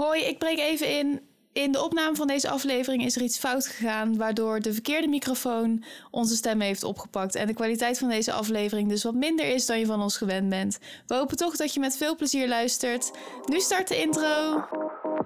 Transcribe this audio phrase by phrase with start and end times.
[0.00, 1.20] Hoi, ik breek even in.
[1.52, 5.84] In de opname van deze aflevering is er iets fout gegaan, waardoor de verkeerde microfoon
[6.10, 9.78] onze stem heeft opgepakt en de kwaliteit van deze aflevering dus wat minder is dan
[9.78, 10.78] je van ons gewend bent.
[11.06, 13.10] We hopen toch dat je met veel plezier luistert.
[13.46, 14.64] Nu start de intro.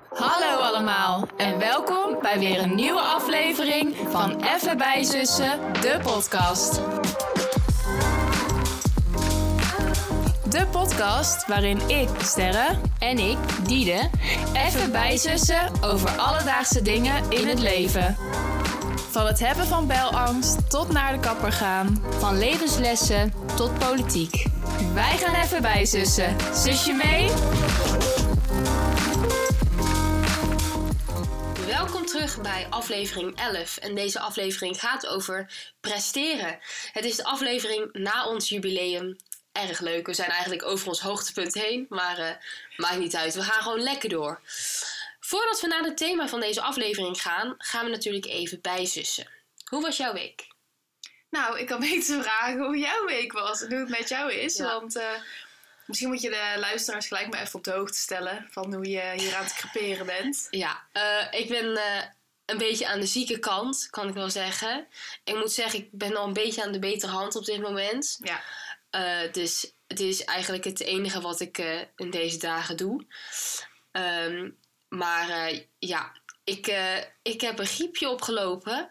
[0.09, 6.81] Hallo allemaal en welkom bij weer een nieuwe aflevering van Even bij Zussen, de podcast.
[10.55, 14.11] De podcast waarin ik, Sterre, En ik, Diede,
[14.55, 18.17] even bijzussen over alledaagse dingen in het leven.
[19.11, 22.05] Van het hebben van belangst tot naar de kapper gaan.
[22.19, 24.47] van levenslessen tot politiek.
[24.93, 26.37] Wij gaan even bijzussen.
[26.55, 27.29] Zusje mee?
[31.67, 33.77] Welkom terug bij aflevering 11.
[33.77, 36.59] En deze aflevering gaat over presteren.
[36.93, 39.17] Het is de aflevering na ons jubileum.
[39.63, 40.07] Erg leuk.
[40.07, 41.87] We zijn eigenlijk over ons hoogtepunt heen.
[41.89, 42.35] Maar eh,
[42.77, 43.35] maakt niet uit.
[43.35, 44.41] We gaan gewoon lekker door.
[45.21, 49.29] Voordat we naar het thema van deze aflevering gaan, gaan we natuurlijk even bijzussen.
[49.65, 50.47] Hoe was jouw week?
[51.31, 54.57] Nou, ik kan beter vragen hoe jouw week was en hoe het met jou is.
[54.57, 54.65] Ja.
[54.65, 55.11] Want eh,
[55.87, 59.13] misschien moet je de luisteraars gelijk maar even op de hoogte stellen van hoe je
[59.17, 60.47] hier aan het creperen bent.
[60.51, 61.81] Ja, eh, ik ben
[62.45, 64.87] een beetje aan de zieke kant, kan ik wel zeggen.
[65.25, 68.19] Ik moet zeggen, ik ben al een beetje aan de betere hand op dit moment.
[68.23, 68.43] Ja.
[68.95, 73.07] Eh, dus het is eigenlijk het enige wat ik eh, in deze dagen doe.
[73.93, 74.51] Ehm,
[74.89, 76.13] maar eh, ja,
[76.45, 76.67] ik,
[77.23, 78.91] ik heb een griepje opgelopen.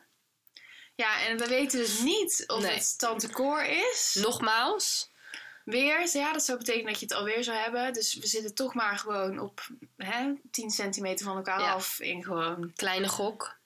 [0.95, 2.73] Ja, en we weten dus niet of Nee.
[2.73, 4.17] het tante Cor is.
[4.21, 5.11] Nogmaals.
[5.65, 7.93] Weer, ja, dat zou betekenen dat je het alweer zou hebben.
[7.93, 9.67] Dus we zitten toch maar gewoon op
[9.97, 11.73] hè, 10 centimeter van elkaar Ja.
[11.73, 12.73] af in gewoon.
[12.75, 13.57] Kleine gok.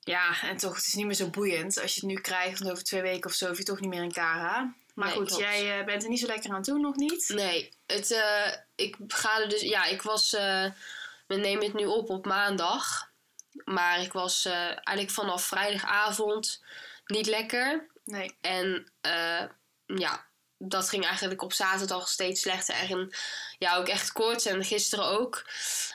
[0.00, 1.80] Ja, en toch, het is niet meer zo boeiend.
[1.80, 3.90] Als je het nu krijgt, want over twee weken of zo, hoef je toch niet
[3.90, 4.74] meer in Kara.
[4.94, 5.42] Maar Nee, goed, klopt.
[5.42, 7.28] jij eh, bent er niet zo lekker aan toe, nog niet?
[7.28, 9.60] Nee, het, eh, ik ga er dus.
[9.60, 10.32] Ja, ik was.
[10.32, 10.66] eh,
[11.26, 13.10] we nemen het nu op op maandag.
[13.64, 16.62] Maar ik was eigenlijk vanaf vrijdagavond
[17.06, 17.86] niet lekker.
[18.04, 18.36] Nee.
[18.40, 19.44] En eh,
[19.86, 20.26] ja,
[20.70, 22.74] dat ging eigenlijk op zaterdag steeds slechter.
[22.74, 23.10] En
[23.58, 25.44] ja, ook echt koorts en gisteren ook.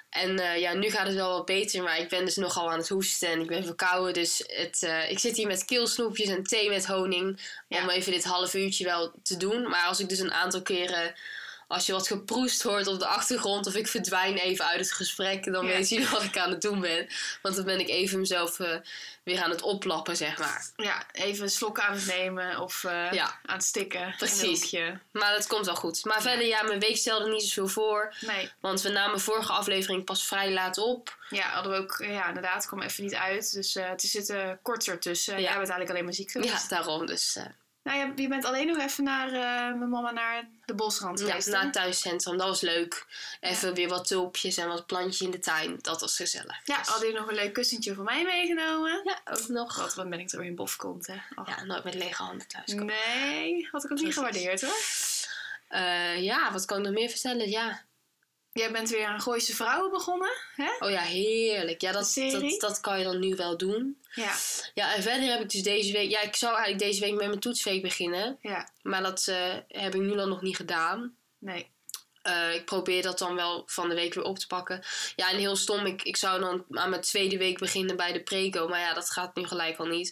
[0.10, 1.84] En eh, ja, nu gaat het wel wat beter.
[1.84, 4.14] Maar ik ben dus nogal aan het hoesten en ik ben verkouden.
[4.14, 7.42] Dus het, eh, ik zit hier met keelsnoepjes en thee met honing.
[7.68, 7.82] Ja.
[7.82, 9.70] Om even dit half uurtje wel te doen.
[9.70, 11.16] Maar als ik dus een aantal keren...
[11.70, 15.44] Als je wat geproest hoort op de achtergrond of ik verdwijn even uit het gesprek,
[15.54, 15.72] dan Ja.
[15.72, 17.08] weet je wat ik aan het doen ben.
[17.42, 18.76] Want dan ben ik even mezelf eh,
[19.24, 20.66] weer aan het oplappen, zeg maar.
[20.76, 23.40] Ja, even een slok aan het nemen of eh, Ja.
[23.46, 24.14] aan het stikken.
[24.18, 24.72] Precies.
[25.12, 26.06] Maar dat komt wel goed.
[26.06, 28.14] Maar verder, ja, mijn week stelde niet zoveel voor.
[28.22, 28.52] Nee.
[28.60, 31.18] Want we namen vorige aflevering pas vrij laat op.
[31.30, 33.52] Ja, hadden we ook, ja, inderdaad, kwam even niet uit.
[33.54, 35.34] Dus eh het zit er kort ertussen.
[35.34, 35.40] Ja.
[35.40, 36.70] Jij bent eigenlijk alleen maar ziek geweest.
[36.70, 37.06] Ja, daarom.
[37.06, 37.38] Dus
[37.90, 41.26] Nou, ja, je bent alleen nog even naar eh, mijn mama naar de bosrand ja,
[41.26, 41.46] geweest.
[41.46, 41.52] hè?
[41.52, 42.38] naar het thuiscentrum.
[42.38, 43.06] Dat was leuk.
[43.40, 45.78] Even weer wat tulpjes en wat plantjes in de tuin.
[45.82, 46.60] Dat was gezellig.
[46.64, 49.02] Ja, Dus- hadden jullie nog een leuk kussentje voor mij meegenomen?
[49.04, 49.74] ja, ook nog.
[49.74, 51.18] God, wat ben ik er weer in bof komt, hè?
[51.46, 52.86] Ja, nooit met lege handen thuis komen.
[52.86, 54.80] Nee, had ik ook niet gewaardeerd, hoor.
[55.68, 57.50] Eh, ja, wat kan ik nog meer vertellen?
[57.50, 57.82] Ja.
[58.60, 60.70] Jij bent weer aan Gooise Vrouwen begonnen, hè?
[60.80, 61.82] Oh ja, heerlijk.
[61.82, 64.02] Ja, dat, dat, dat kan je dan nu wel doen.
[64.14, 64.36] Ja,
[64.74, 66.10] Ja, en verder heb ik dus deze week...
[66.10, 68.38] Ja, ik zou eigenlijk deze week met mijn toetsweek beginnen.
[68.42, 71.16] ja, Maar dat eh, heb ik nu dan nog niet gedaan.
[71.38, 71.70] nee.
[72.22, 74.84] Eh, ik probeer dat dan wel van de week weer op te pakken.
[75.16, 75.86] Ja, en heel stom.
[75.86, 78.68] Ik, ik zou dan aan mijn tweede week beginnen bij de preco.
[78.68, 80.12] Maar ja, dat gaat nu gelijk al niet.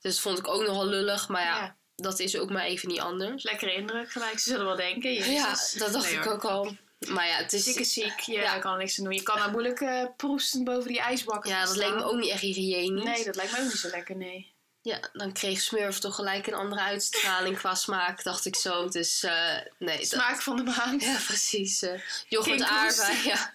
[0.00, 1.28] Dus dat vond ik ook nogal lullig.
[1.28, 1.76] Maar ja, Ja.
[1.96, 3.42] dat is ook maar even niet anders.
[3.42, 5.12] Lekkere indruk gelijk, ze zullen wel denken.
[5.32, 6.76] Ja, dat dacht Nee, ik ook al.
[7.08, 7.64] Maar ja, het is...
[7.64, 8.58] Ziek is ziek, je Ja.
[8.58, 9.14] kan er niks aan doen.
[9.14, 11.78] Je kan nou moeilijk eh proesten boven die ijsbakken Ja, dat staan.
[11.90, 13.04] leek me ook niet echt hygiënisch.
[13.04, 14.52] Nee, dat lijkt me ook niet zo lekker, nee.
[14.82, 18.88] Ja, dan kreeg Smurf toch gelijk een andere uitstraling qua smaak, dacht ik zo.
[18.88, 19.98] Dus eh, nee.
[19.98, 21.02] dat- Smaak van de maand.
[21.02, 21.82] Ja, precies.
[21.82, 23.52] eh yoghurt aardbei, ja.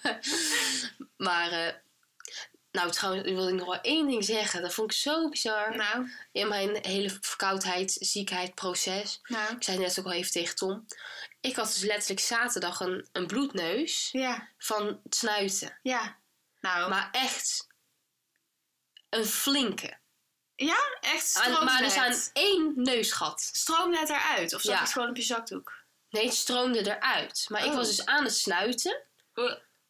[1.18, 1.82] maar,
[2.72, 4.62] nou trouwens, wil ik nog wel één ding zeggen.
[4.62, 5.76] Dat vond ik zo bizar.
[5.76, 9.20] Nou, In mijn hele verkoudheid, ziekheid proces.
[9.24, 9.56] nou.
[9.56, 10.86] Ik zei net ook al even tegen Tom.
[11.42, 15.80] Ik had dus letterlijk zaterdag een, een bloedneus Ja, van het snuiten.
[15.82, 16.18] ja.
[16.62, 17.68] Nou, Maar echt
[19.10, 19.98] een flinke.
[20.56, 22.30] ja, echt Aan, stroomde maar er zijn het.
[22.34, 23.50] één neusgat.
[23.54, 24.54] Stroomde het eruit?
[24.54, 24.80] Of zat Ja.
[24.80, 25.74] het gewoon op je zakdoek?
[26.10, 27.46] Nee, het stroomde eruit.
[27.48, 27.76] Maar ik Oh.
[27.76, 29.02] was dus aan het snuiten.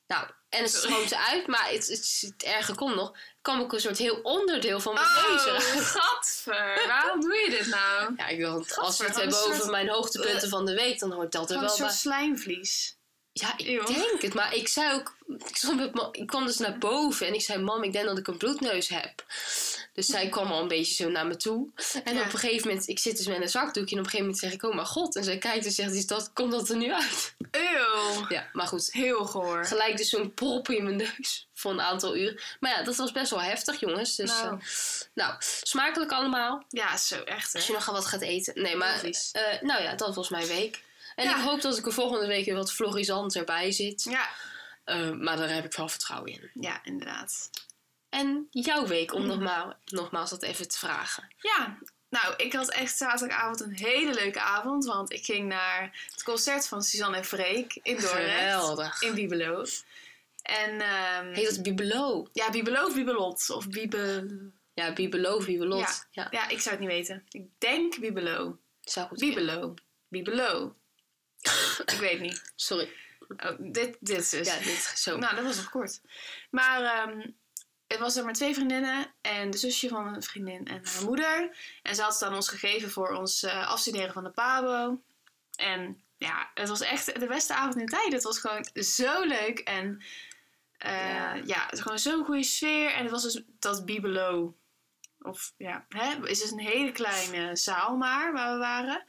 [0.08, 3.18] Nou, en het stroomt eruit, maar het, het, het erge komt nog.
[3.42, 5.84] kwam ook een soort heel onderdeel van mijn neus Oh, eruit.
[5.86, 6.88] gadver.
[6.88, 8.14] Waarom doe je dit nou?
[8.18, 11.12] Ja, ik dacht, als we het hebben een over mijn hoogtepunten van de week, dan
[11.12, 11.98] hoort dat er wel een soort bij.
[11.98, 12.98] slijmvlies.
[13.32, 13.86] Ja, ik Eeuw.
[13.86, 14.34] denk het.
[14.34, 15.18] Maar ik zei ook...
[15.48, 17.62] Ik, stond met ik kwam dus naar boven en ik zei...
[17.64, 19.24] Mam, ik denk dat ik een bloedneus heb.
[19.94, 21.68] Dus zij kwam al een beetje zo naar me toe.
[22.04, 22.20] En Ja.
[22.22, 23.96] op een gegeven moment, ik zit dus met een zakdoekje.
[23.96, 25.16] En op een gegeven moment zeg ik, oh mijn god.
[25.16, 27.36] En zij kijkt en zegt, is dat, komt dat er nu uit?
[27.52, 28.26] Eeuw.
[28.30, 28.92] Ja, maar goed.
[28.92, 29.66] Heel goor.
[29.66, 32.58] Gelijk dus zo'n prop in mijn neus voor een aantal uur.
[32.60, 34.16] Maar ja, dat was best wel heftig, jongens.
[34.16, 34.44] Dus, Nou.
[34.48, 34.60] nou.
[35.14, 36.64] nou, smakelijk allemaal.
[36.70, 37.72] Ja, zo echt Als hè.
[37.74, 38.62] je nog wat gaat eten.
[38.62, 40.84] Nee, maar eh, nou ja, dat was mijn week.
[41.16, 41.38] En Ja.
[41.38, 44.04] ik hoop dat ik er volgende week weer wat florisant erbij zit.
[44.04, 44.30] Ja,
[44.84, 46.50] Eh, maar daar heb ik wel vertrouwen in.
[46.54, 47.50] ja, inderdaad.
[48.10, 51.28] En jouw week, om nogmaals, nogmaals dat even te vragen.
[51.38, 51.78] Ja,
[52.10, 54.86] nou, ik had echt zaterdagavond een hele leuke avond.
[54.86, 58.32] Want ik ging naar het concert van Suzanne en Freek in Dordrecht.
[58.32, 59.02] Geweldig.
[59.02, 59.66] In Bibelo.
[60.42, 62.28] En ehm, Heet dat Bibelo?
[62.34, 63.50] ja, Bibelo of Bibelot?
[63.50, 64.26] Of Bibel...
[64.74, 65.80] Ja, Bibelo, Bibelot.
[65.80, 66.04] Ja.
[66.12, 66.28] Ja.
[66.32, 67.26] Ja, ik zou het niet weten.
[67.30, 68.58] Ik denk Bibelo.
[68.84, 69.20] zou goed.
[69.20, 69.74] Bibelo.
[70.08, 70.76] Bibelo.
[71.86, 72.52] ik weet niet.
[72.56, 72.90] Sorry.
[73.38, 74.48] Oh, dit, dit is dus.
[74.48, 75.18] Ja, dit zo.
[75.18, 76.02] Nou, dat was nog kort.
[76.50, 77.28] Maar ehm
[77.90, 81.58] het was er maar twee vriendinnen en de zusje van een vriendin en haar moeder.
[81.84, 85.02] En ze had het aan ons gegeven voor ons eh, afstuderen van de PABO.
[85.56, 88.14] En ja, het was echt de beste avond in tijd.
[88.14, 90.04] Het was gewoon zo leuk en
[90.78, 91.34] eh, Ja.
[91.34, 91.62] ja.
[91.62, 92.92] het was gewoon zo'n goede sfeer.
[92.92, 94.56] En het was dus dat Bibelo.
[95.22, 99.04] Of ja, hè, is dus een hele kleine zaal maar waar we waren.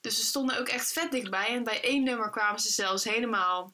[0.00, 1.46] Dus we stonden ook echt vet dichtbij.
[1.46, 3.72] En bij één nummer kwamen ze zelfs helemaal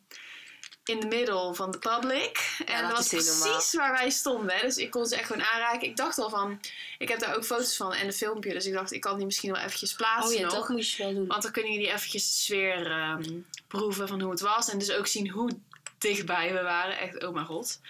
[0.88, 2.56] in de middel van de public.
[2.66, 4.56] en dat dat was precies waar wij stonden.
[4.56, 4.60] Hè.
[4.60, 5.88] Dus ik kon ze echt gewoon aanraken.
[5.88, 6.60] Ik dacht al van,
[6.98, 8.52] ik heb daar ook foto's van en een filmpje.
[8.52, 10.54] Dus ik dacht, ik kan die misschien wel eventjes plaatsen oh ja, nog.
[10.54, 11.26] dat moet je wel doen.
[11.26, 14.68] Want dan kunnen jullie eventjes de sfeer ehm, proeven van hoe het was.
[14.68, 15.50] En dus ook zien hoe
[15.98, 16.98] dichtbij we waren.
[16.98, 17.80] Echt, oh mijn god.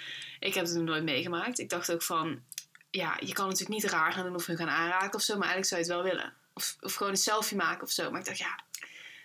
[0.40, 1.58] Ik heb het nog nooit meegemaakt.
[1.58, 2.42] Ik dacht ook van,
[2.90, 5.36] ja, je kan natuurlijk niet raar gaan doen of hun gaan aanraken of zo.
[5.36, 6.32] Maar eigenlijk zou je het wel willen.
[6.54, 8.10] Of, of gewoon een selfie maken of zo.
[8.10, 8.60] Maar ik dacht, ja,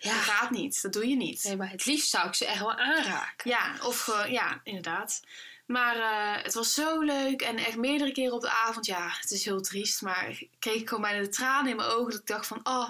[0.01, 0.19] dat Ja.
[0.21, 0.81] gaat niet.
[0.81, 1.43] Dat doe je niet.
[1.43, 3.49] Nee, maar het liefst zou ik ze echt wel aanraken.
[3.49, 5.19] Ja, of gewoon, ja, inderdaad.
[5.65, 8.85] Maar eh, het was zo leuk en echt meerdere keren op de avond.
[8.85, 12.11] Ja, het is heel triest, maar kreeg ik gewoon bijna de tranen in mijn ogen.
[12.11, 12.89] Dat ik dacht van, oh,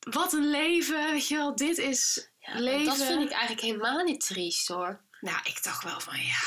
[0.00, 1.10] wat een leven.
[1.10, 2.84] Weet je wel, dit is Ja, leven.
[2.84, 5.00] Dat vind ik eigenlijk helemaal niet triest hoor.
[5.20, 6.38] Nou, ik dacht wel van, ja,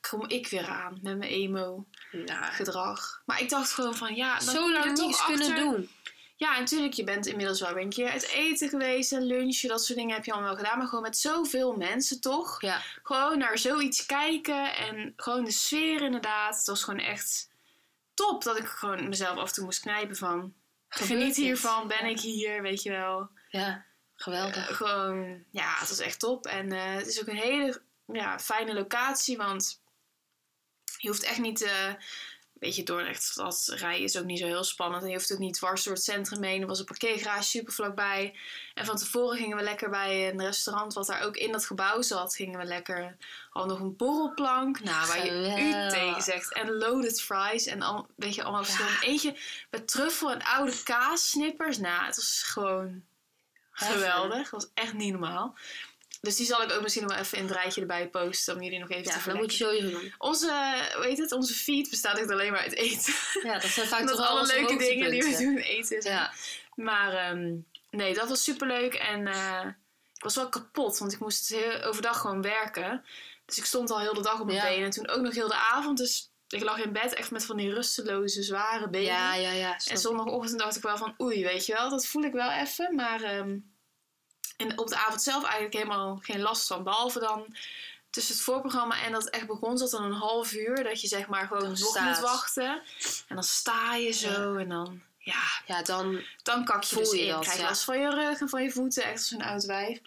[0.00, 3.22] kom ik weer aan met mijn emo-gedrag.
[3.26, 5.90] Maar ik dacht gewoon van, ja, dan zo lang niets kunnen doen.
[6.38, 9.68] Ja, natuurlijk, je bent inmiddels wel weer een keer uit eten geweest en lunchen.
[9.68, 10.78] Dat soort dingen heb je allemaal wel gedaan.
[10.78, 12.60] Maar gewoon met zoveel mensen toch?
[12.60, 16.56] Ja, gewoon naar zoiets kijken en gewoon de sfeer inderdaad.
[16.56, 17.50] Het was gewoon echt
[18.14, 20.54] top dat ik gewoon mezelf af en toe moest knijpen van...
[20.88, 23.28] Gebeurt Geniet hiervan, ben ik hier, weet je wel.
[23.48, 24.68] ja, geweldig.
[24.68, 26.46] Eh, gewoon, ja, het was echt top.
[26.46, 29.80] En eh, het is ook een hele ja, fijne locatie, want
[30.98, 31.62] je hoeft echt niet...
[31.62, 31.94] eh
[32.58, 35.02] Weet je, Dordrecht, dat rijden is ook niet zo heel spannend.
[35.02, 36.60] En je hoeft ook niet dwars door het centrum heen.
[36.60, 38.34] Er was een parkeergarage super vlakbij.
[38.74, 42.02] En van tevoren gingen we lekker bij een restaurant wat daar ook in dat gebouw
[42.02, 42.34] zat.
[42.34, 43.16] Gingen we lekker,
[43.50, 44.80] hadden nog een borrelplank.
[44.80, 46.52] Nou, waar je u tegen zegt.
[46.54, 47.66] En loaded fries.
[47.66, 49.00] En al, weet je, allemaal Ja.
[49.00, 49.36] Eentje
[49.70, 51.78] met truffel en oude kaassnippers.
[51.78, 53.04] Nou, het was gewoon
[53.70, 54.50] geweldig.
[54.50, 55.56] Dat was echt niet normaal.
[56.20, 58.54] Dus die zal ik ook misschien nog wel even in het rijtje erbij posten.
[58.54, 60.14] Om jullie nog even te Ja, dat moet je sowieso doen.
[60.18, 63.14] Onze, weet het, onze feed bestaat echt alleen maar uit eten.
[63.42, 66.02] Ja, dat zijn vaak toch alle leuke dingen die we doen eten.
[66.02, 66.14] zijn.
[66.14, 66.32] Ja,
[66.74, 67.54] Maar ehm,
[67.90, 68.94] nee, dat was superleuk.
[68.94, 69.66] En eh,
[70.14, 73.04] ik was wel kapot, want ik moest heel, overdag gewoon werken.
[73.46, 74.64] Dus ik stond al heel de dag op mijn Ja.
[74.68, 74.84] benen.
[74.84, 75.98] En toen ook nog heel de avond.
[75.98, 79.06] Dus ik lag in bed echt met van die rusteloze, zware benen.
[79.06, 79.50] ja, ja.
[79.50, 82.50] ja En zondagochtend dacht ik wel van oei, weet je wel, dat voel ik wel
[82.50, 82.94] even.
[82.94, 83.56] Maar ehm,
[84.58, 86.82] en op de avond zelf eigenlijk helemaal geen last van.
[86.84, 87.56] Behalve dan
[88.10, 90.84] tussen het voorprogramma en dat het echt begon, zat dan een half uur.
[90.84, 92.06] Dat je zeg maar gewoon Dan nog staat.
[92.20, 92.82] moet wachten.
[93.28, 97.12] En dan sta je zo en dan, ja, Ja, dan dan kak je Voel dus
[97.12, 97.28] je in.
[97.30, 97.68] dat, Krijg je ja.
[97.68, 100.00] last van je rug en van je voeten, echt als een oud wijf.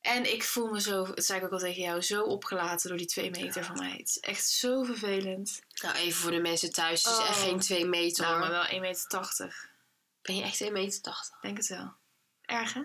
[0.00, 2.98] En ik voel me zo, dat zei ik ook al tegen jou, zo opgelaten door
[2.98, 3.90] die twee meter van mij.
[3.98, 5.60] Het is echt zo vervelend.
[5.82, 7.04] Nou, even voor de mensen thuis.
[7.04, 7.42] Het is echt Oh.
[7.42, 9.70] geen 2 meter Nou, maar wel 1,80 meter.
[10.22, 11.38] Ben je echt 1 meter 80?
[11.40, 11.92] Denk het wel.
[12.42, 12.80] Erg, hè?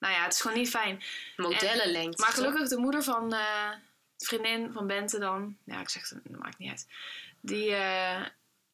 [0.00, 1.02] Nou ja, het is gewoon niet fijn.
[1.36, 2.22] Modellenlengte.
[2.22, 3.74] Maar gelukkig de moeder van de
[4.18, 5.56] vriendin van Bente dan...
[5.64, 6.86] Ja, ik zeg het, dat maakt niet uit.
[7.40, 8.26] Die eh,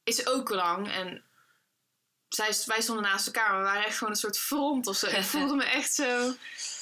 [0.05, 1.25] is ook lang en...
[2.29, 5.07] Zij, wij stonden naast elkaar, maar we waren echt gewoon een soort front of zo.
[5.07, 6.35] Ik voelde me echt zo...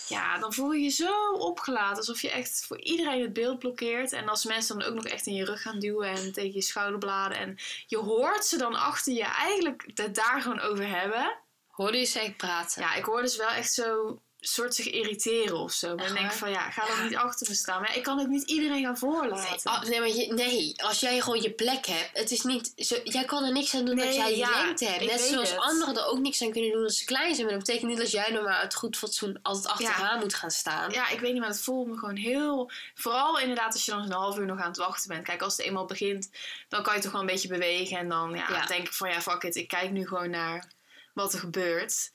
[0.08, 1.96] Ja, dan voel je je zo opgelaten.
[1.96, 4.12] Alsof je echt voor iedereen het beeld blokkeert.
[4.12, 6.62] En als mensen dan ook nog echt in je rug gaan duwen en tegen je
[6.62, 7.38] schouderbladen.
[7.38, 11.36] En je hoort ze dan achter je eigenlijk het daar gewoon over hebben.
[11.66, 12.82] Hoorde je ze echt praten?
[12.82, 15.94] Ja, ik hoorde ze wel echt zo soort zich irriteren of zo.
[15.94, 16.34] Maar denk ik waar?
[16.34, 17.02] van ja, ga dan Ja.
[17.02, 17.80] niet achter me staan.
[17.80, 19.70] Maar ja, ik kan ook niet iedereen gaan voorlaten.
[19.72, 22.96] Ah, nee, maar je, nee, als jij gewoon je plek hebt, het is niet, zo,
[23.04, 25.04] jij kan er niks aan doen dat Nee, jij die ja, lengte hebt.
[25.04, 25.58] Net zoals het.
[25.58, 27.46] anderen er ook niks aan kunnen doen als ze klein zijn.
[27.46, 30.50] Maar dat betekent niet dat jij nog maar uit goed fatsoen altijd achteraan moet gaan
[30.50, 30.90] staan.
[30.90, 32.70] Ja, ik weet niet, maar het voelt me gewoon heel...
[32.94, 35.24] Vooral inderdaad als je dan een half uur nog aan het wachten bent.
[35.24, 36.30] Kijk, als het eenmaal begint,
[36.68, 37.98] dan kan je toch wel een beetje bewegen.
[37.98, 38.66] En dan ja, Ja.
[38.66, 39.56] denk ik van ja, fuck it.
[39.56, 40.70] Ik kijk nu gewoon naar
[41.14, 42.10] wat er gebeurt.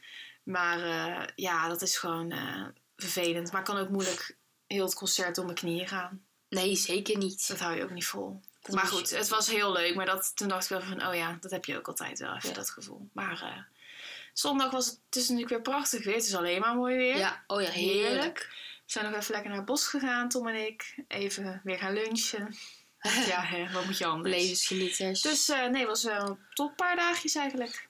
[0.50, 2.66] Maar eh, ja, dat is gewoon eh,
[2.98, 3.52] vervelend.
[3.52, 4.38] Maar ik kan ook moeilijk
[4.68, 6.24] heel het concert door mijn knieën gaan.
[6.50, 7.48] Nee, zeker niet.
[7.48, 8.42] Dat hou je ook niet vol.
[8.62, 9.96] Dat maar goed, het was heel leuk.
[9.96, 12.36] Maar dat, toen dacht ik wel van, oh ja, dat heb je ook altijd wel
[12.36, 12.56] even, Ja.
[12.56, 13.10] dat gevoel.
[13.14, 13.58] Maar eh,
[14.34, 16.16] zondag was het, is natuurlijk weer prachtig weer.
[16.16, 17.18] Het is alleen maar mooi weer.
[17.18, 18.38] Ja, oh ja, heerlijk.
[18.86, 20.96] We zijn nog even lekker naar het bos gegaan, Tom en ik.
[21.08, 22.56] Even weer gaan lunchen.
[23.32, 24.36] ja, hè, wat moet je anders?
[24.36, 25.22] Levensgenieters.
[25.22, 27.89] Dus nee, het was wel een top paar dagjes eigenlijk.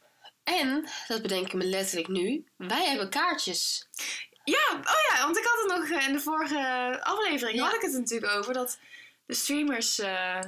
[0.57, 3.87] En, dat bedenk ik me letterlijk nu, wij hebben kaartjes.
[4.43, 7.63] Ja, oh ja, want ik had het nog eh, in de vorige aflevering Ja.
[7.65, 8.79] had ik het natuurlijk over dat
[9.25, 10.39] de streamers eh,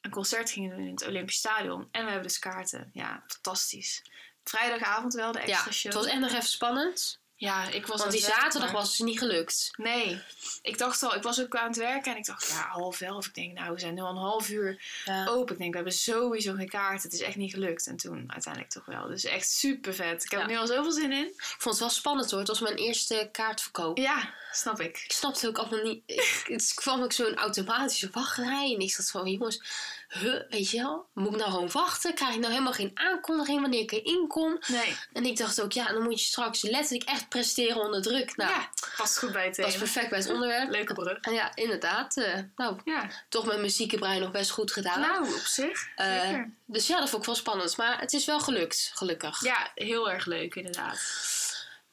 [0.00, 1.88] een concert gingen doen in het Olympisch Stadion.
[1.90, 2.90] En we hebben dus kaarten.
[2.92, 4.02] Ja, fantastisch.
[4.44, 5.92] Vrijdagavond wel, de Ja, extra show.
[5.92, 7.20] het was echt nog even spannend.
[7.38, 9.70] Ja, ik was Want die zaterdag maar- was het niet gelukt.
[9.76, 10.22] Nee,
[10.62, 13.26] ik dacht al, ik was ook aan het werken en ik dacht, ja, half elf.
[13.26, 15.26] Ik denk, nou, we zijn nu al een half uur Ja.
[15.26, 15.52] open.
[15.54, 17.02] Ik denk, we hebben sowieso geen kaart.
[17.02, 17.86] Het is echt niet gelukt.
[17.86, 19.06] En toen uiteindelijk toch wel.
[19.08, 20.24] Dus echt super vet.
[20.24, 20.46] Ik heb Ja.
[20.46, 21.26] er nu al zoveel zin in.
[21.26, 22.38] Ik vond het wel spannend hoor.
[22.38, 23.98] Het was mijn eerste kaartverkoop.
[23.98, 25.00] Ja, snap ik.
[25.04, 26.02] Ik snapte ook allemaal niet.
[26.06, 28.74] Ik, het kwam ook zo'n automatische wachtrij.
[28.74, 29.62] En ik zat van, jongens,
[30.08, 31.06] huh, weet je wel?
[31.14, 32.14] Moet ik nou gewoon wachten?
[32.14, 34.58] Krijg ik nou helemaal geen aankondiging wanneer ik erin kom?
[34.66, 34.96] Nee.
[35.12, 38.36] En ik dacht ook, ja, dan moet je straks letterlijk echt presteren onder druk.
[38.36, 39.84] Nou, ja, past goed bij het dat was thema.
[39.84, 40.70] perfect bij het onderwerp.
[40.70, 41.18] Leuke brug.
[41.20, 42.16] En ja, inderdaad.
[42.16, 43.10] eh, nou, Ja.
[43.28, 45.00] toch met mijn zieke brein nog best goed gedaan.
[45.00, 45.88] Nou, op zich.
[45.96, 46.50] Zeker.
[46.66, 47.76] dus ja, dat vond ik wel spannend.
[47.76, 49.42] Maar het is wel gelukt, gelukkig.
[49.44, 51.00] Ja, heel erg leuk inderdaad.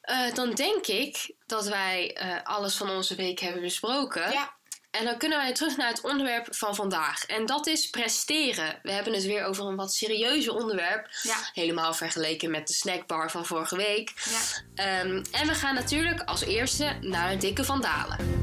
[0.01, 4.31] Eh, dan denk ik dat wij alles van onze week hebben besproken.
[4.31, 4.53] Ja.
[4.99, 7.25] En dan kunnen wij terug naar het onderwerp van vandaag.
[7.25, 8.79] En dat is presteren.
[8.83, 11.07] We hebben het weer over een wat serieuzer onderwerp.
[11.21, 11.35] Ja.
[11.53, 14.11] Helemaal vergeleken met de snackbar van vorige week.
[14.29, 14.39] Ja.
[14.75, 18.41] Ehm, en we gaan natuurlijk als eerste naar het dikke van Dalen.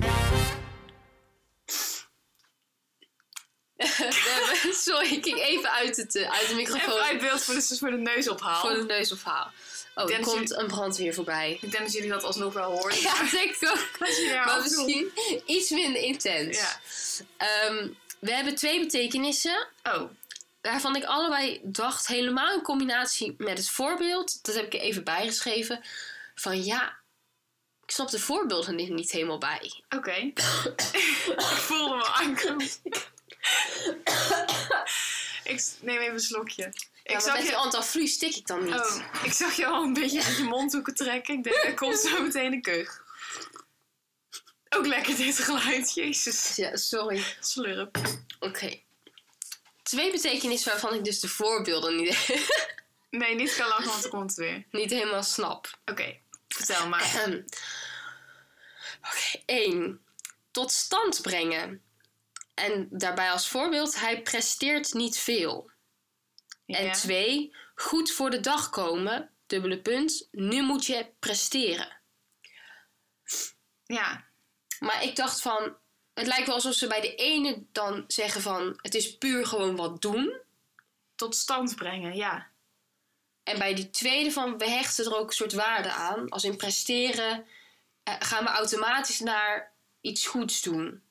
[3.77, 6.91] We hebben- Sorry, ik ging even uit, het, eh, uit de microfoon.
[6.91, 8.61] Even uit beeld voor de, voor de neus ophaal.
[8.61, 9.51] Voor de neus ophaal.
[10.03, 11.59] Oh, er komt jullie- een brandweer voorbij.
[11.61, 13.01] Ik denk dat jullie dat alsnog wel horen.
[13.01, 13.89] Ja, dat denk ik ook.
[14.47, 15.11] Maar misschien
[15.47, 16.59] iets minder intens.
[16.59, 16.81] Ja.
[17.37, 17.89] Ehm,
[18.19, 19.67] we hebben twee betekenissen.
[19.83, 20.11] Oh,
[20.61, 24.39] Waarvan ik allebei dacht, helemaal in combinatie met het voorbeeld.
[24.43, 25.81] Dat heb ik er even bijgeschreven.
[26.35, 26.97] Van ja,
[27.85, 29.73] ik snap de voorbeelden er niet helemaal bij.
[29.97, 30.15] oké.
[31.37, 32.67] ik voelde me aankomen.
[35.45, 36.73] ik neem even een slokje.
[37.11, 37.57] Ja, Ik zag met je...
[37.57, 38.75] antivlu stik ik dan niet.
[38.75, 41.35] Oh, ik zag je al een beetje uit je mondhoeken trekken.
[41.35, 43.05] Ik denk, er komt zo meteen een keug.
[44.69, 46.57] Ook lekker dit geluid, jezus.
[46.57, 47.25] Ja, sorry.
[47.41, 47.99] Slurp.
[48.41, 48.81] Oké.
[49.83, 52.17] Twee betekenissen waarvan ik dus de voorbeelden niet,
[53.11, 54.65] Nee, niet gaan lachen, want dan komt het weer.
[54.71, 55.79] niet helemaal snap.
[55.85, 56.17] Oké,
[56.49, 57.01] vertel maar.
[57.03, 57.45] Ahem.
[59.01, 60.05] Oké, één.
[60.51, 61.83] Tot stand brengen.
[62.55, 65.70] En daarbij als voorbeeld, hij presteert niet veel.
[66.75, 69.31] En twee, goed voor de dag komen.
[69.47, 71.99] Dubbele punt, nu moet je presteren.
[73.85, 74.25] Ja,
[74.81, 75.77] Maar ik dacht van,
[76.15, 79.77] het lijkt wel alsof ze bij de ene dan zeggen van, het is puur gewoon
[79.77, 80.39] wat doen.
[81.15, 82.51] tot stand brengen, ja.
[83.43, 86.29] En bij die tweede van, we hechten er ook een soort waarde aan.
[86.29, 87.47] Als in presteren
[88.03, 91.03] eh, gaan we automatisch naar iets goeds doen.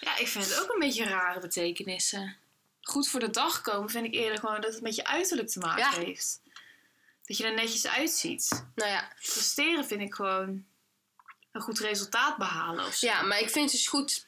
[0.00, 2.36] Ja, ik vind het ook een beetje rare betekenissen.
[2.84, 5.58] Goed voor de dag komen vind ik eerder gewoon dat het met je uiterlijk te
[5.58, 6.04] maken Ja.
[6.06, 6.40] heeft.
[7.26, 8.64] Dat je er netjes uitziet.
[8.74, 10.64] Nou ja, Presteren vind ik gewoon
[11.52, 13.06] een goed resultaat behalen of zo.
[13.06, 14.26] Ja, maar ik vind het dus goed,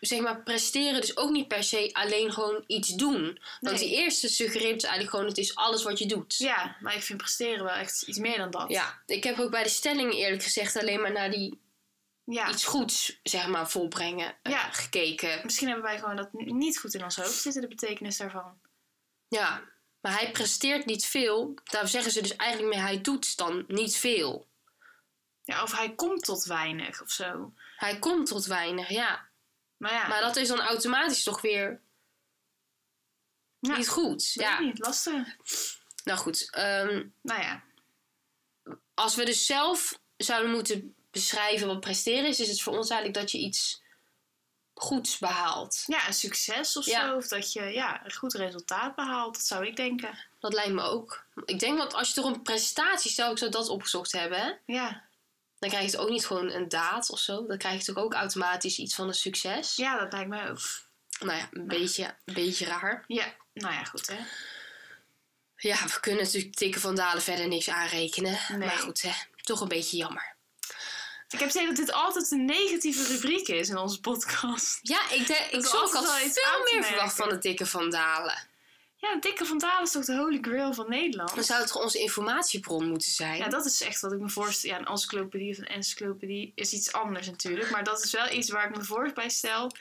[0.00, 3.22] zeg maar, presteren dus ook niet per se alleen gewoon iets doen.
[3.60, 3.88] Want Nee.
[3.88, 6.34] die eerste suggereert dus eigenlijk gewoon, het is alles wat je doet.
[6.36, 8.68] Ja, maar ik vind presteren wel echt iets meer dan dat.
[8.70, 11.58] Ja, ik heb ook bij de stelling eerlijk gezegd alleen maar naar die
[12.28, 12.48] Ja.
[12.50, 14.70] iets goeds, zeg maar, volbrengen eh, Ja.
[14.70, 15.40] gekeken.
[15.44, 18.60] Misschien hebben wij gewoon dat niet goed in ons hoofd zitten, de betekenis daarvan.
[19.28, 19.62] Ja,
[20.00, 21.54] maar hij presteert niet veel.
[21.64, 24.46] Daar zeggen ze dus eigenlijk mee, hij doet dan niet veel.
[25.42, 27.52] Ja, of hij komt tot weinig of zo.
[27.76, 29.28] Hij komt tot weinig, ja.
[29.76, 31.80] Maar ja, Maar dat is dan automatisch toch weer
[33.58, 34.32] ja, niet goed.
[34.34, 35.36] weet Ja, niet, lastig.
[36.04, 36.50] nou goed.
[36.50, 37.62] ehm, Nou ja,
[38.94, 43.20] als we dus zelf zouden moeten beschrijven wat presteren is, is het voor ons eigenlijk
[43.20, 43.82] dat je iets
[44.74, 45.82] goeds behaalt.
[45.86, 47.06] ja, een succes of Ja.
[47.08, 47.16] zo.
[47.16, 50.18] Of dat je ja, een goed resultaat behaalt, dat zou ik denken.
[50.40, 51.24] Dat lijkt me ook.
[51.44, 55.08] Ik denk dat als je door een prestatie, stel ik zou dat opgezocht hebben, Ja,
[55.58, 57.46] dan krijg je het ook niet gewoon een daad of zo.
[57.46, 59.76] Dan krijg je toch ook automatisch iets van een succes.
[59.76, 60.60] Ja, dat lijkt mij ook.
[61.20, 63.04] Nou ja, een beetje, een beetje raar.
[63.06, 64.16] Ja, nou ja, goed hè.
[65.56, 68.38] Ja, we kunnen natuurlijk Dikke van Dalen verder niks aanrekenen.
[68.48, 68.58] Nee.
[68.58, 70.35] Maar goed, hè, toch een beetje jammer.
[71.28, 74.78] Ik heb gezegd dat dit altijd een negatieve rubriek is in onze podcast.
[74.82, 78.46] Ja, ik, denk, ik zou ook al veel meer verwacht van de Dikke van Dalen.
[78.96, 81.34] Ja, Dikke van Dalen is toch de holy grail van Nederland?
[81.34, 83.36] Dan zou het toch onze informatiebron moeten zijn?
[83.36, 84.70] Ja, dat is echt wat ik me voorstel.
[84.70, 87.70] Ja, een encyclopedie of een encyclopedie is iets anders natuurlijk.
[87.70, 89.72] Maar dat is wel iets waar ik me voor bij stel.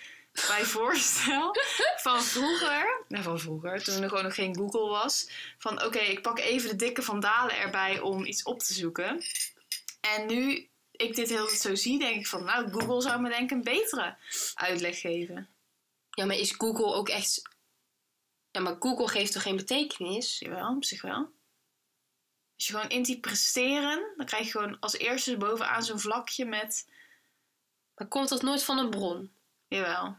[0.48, 1.56] Bij voorstel
[1.98, 3.04] van vroeger.
[3.08, 5.30] Nou, van vroeger, toen er gewoon nog geen Google was.
[5.58, 9.24] Van oké, ik pak even de dikke van Dalen erbij om iets op te zoeken.
[10.02, 13.52] En nu ik dit heel zo zie, denk ik van nou, Google zou me denk
[13.52, 14.18] ik een betere
[14.54, 15.50] uitleg geven.
[16.10, 17.42] Ja, maar is Google ook echt...
[18.52, 20.40] Ja, maar Google geeft toch geen betekenis?
[20.40, 21.34] Jawel, op zich wel.
[22.56, 26.88] Als je gewoon intypt presteren, dan krijg je gewoon als eerste bovenaan zo'n vlakje met
[27.96, 29.34] Maar komt dat nooit van een bron?
[29.68, 30.18] Jawel.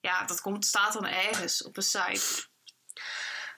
[0.00, 2.48] Ja, dat komt, staat dan ergens op een site.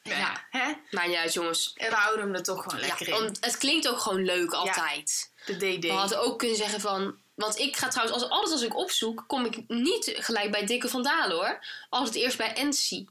[0.03, 0.47] Ja, Ja.
[0.51, 0.73] hè?
[0.91, 1.73] Maar uit, jongens.
[1.77, 3.23] En we houden hem er toch gewoon lekker Ja, in.
[3.23, 5.33] want het klinkt ook gewoon leuk altijd.
[5.47, 5.83] De DD.
[5.85, 7.21] We hadden ook kunnen zeggen van...
[7.35, 10.89] Want ik ga trouwens, als, alles als ik opzoek, kom ik niet gelijk bij Dikke
[10.89, 11.65] van Dalen hoor.
[11.89, 13.09] Altijd eerst bij Ensie.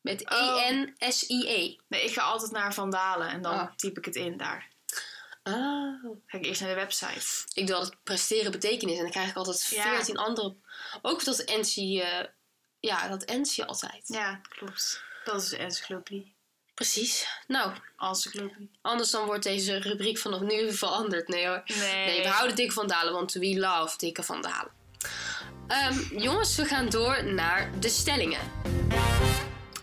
[0.00, 0.62] Met Oh.
[0.66, 1.76] E-N-S-I-E.
[1.88, 3.72] Nee, ik ga altijd naar Vandalen en dan Oh.
[3.76, 4.68] typ ik het in daar.
[5.42, 6.04] Oh.
[6.26, 7.44] Ga ik eerst naar de website.
[7.52, 8.96] Ik doe altijd presteren betekenis.
[8.96, 9.82] En dan krijg ik altijd Ja.
[9.82, 10.54] 14 andere...
[11.02, 12.02] Ook dat Ensie...
[12.02, 12.26] eh,
[12.80, 14.02] ja, dat Ensie altijd.
[14.08, 15.02] Ja, klopt.
[15.32, 16.34] Dat is de encyclopedie.
[16.74, 17.26] Precies.
[17.46, 18.70] Nou, Encyclopedie.
[18.82, 21.28] anders dan wordt deze rubriek vanaf nu veranderd.
[21.28, 21.62] Nee hoor.
[21.66, 22.06] Nee.
[22.06, 24.70] Nee, we houden Dikke van Dalen, want we love Dikke van Dalen.
[25.68, 28.40] Ehm, jongens, we gaan door naar de stellingen.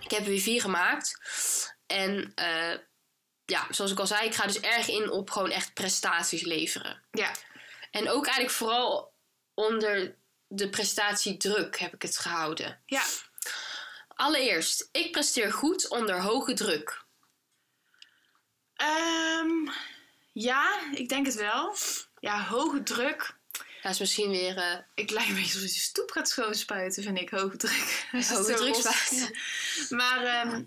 [0.01, 1.19] Ik heb er weer vier gemaakt.
[1.85, 2.73] En eh,
[3.45, 7.03] ja, zoals ik al zei, ik ga dus erg in op gewoon echt prestaties leveren.
[7.11, 7.31] Ja.
[7.91, 9.13] En ook eigenlijk vooral
[9.53, 10.15] onder
[10.47, 12.81] de prestatiedruk heb ik het gehouden.
[12.85, 13.03] Ja.
[14.17, 17.05] Allereerst, ik presteer goed onder hoge druk.
[18.73, 19.49] Ehm,
[20.33, 21.75] ja, ik denk het wel.
[22.19, 23.35] Ja, hoge druk.
[23.81, 27.19] Dat is misschien weer eh, Ik lijkt een beetje alsof je stoep gaat schoonspuiten, vind
[27.19, 28.07] ik, hoge druk.
[28.29, 28.75] Hoge druk.
[28.75, 29.37] spuiten.
[29.89, 30.63] Maar ehm,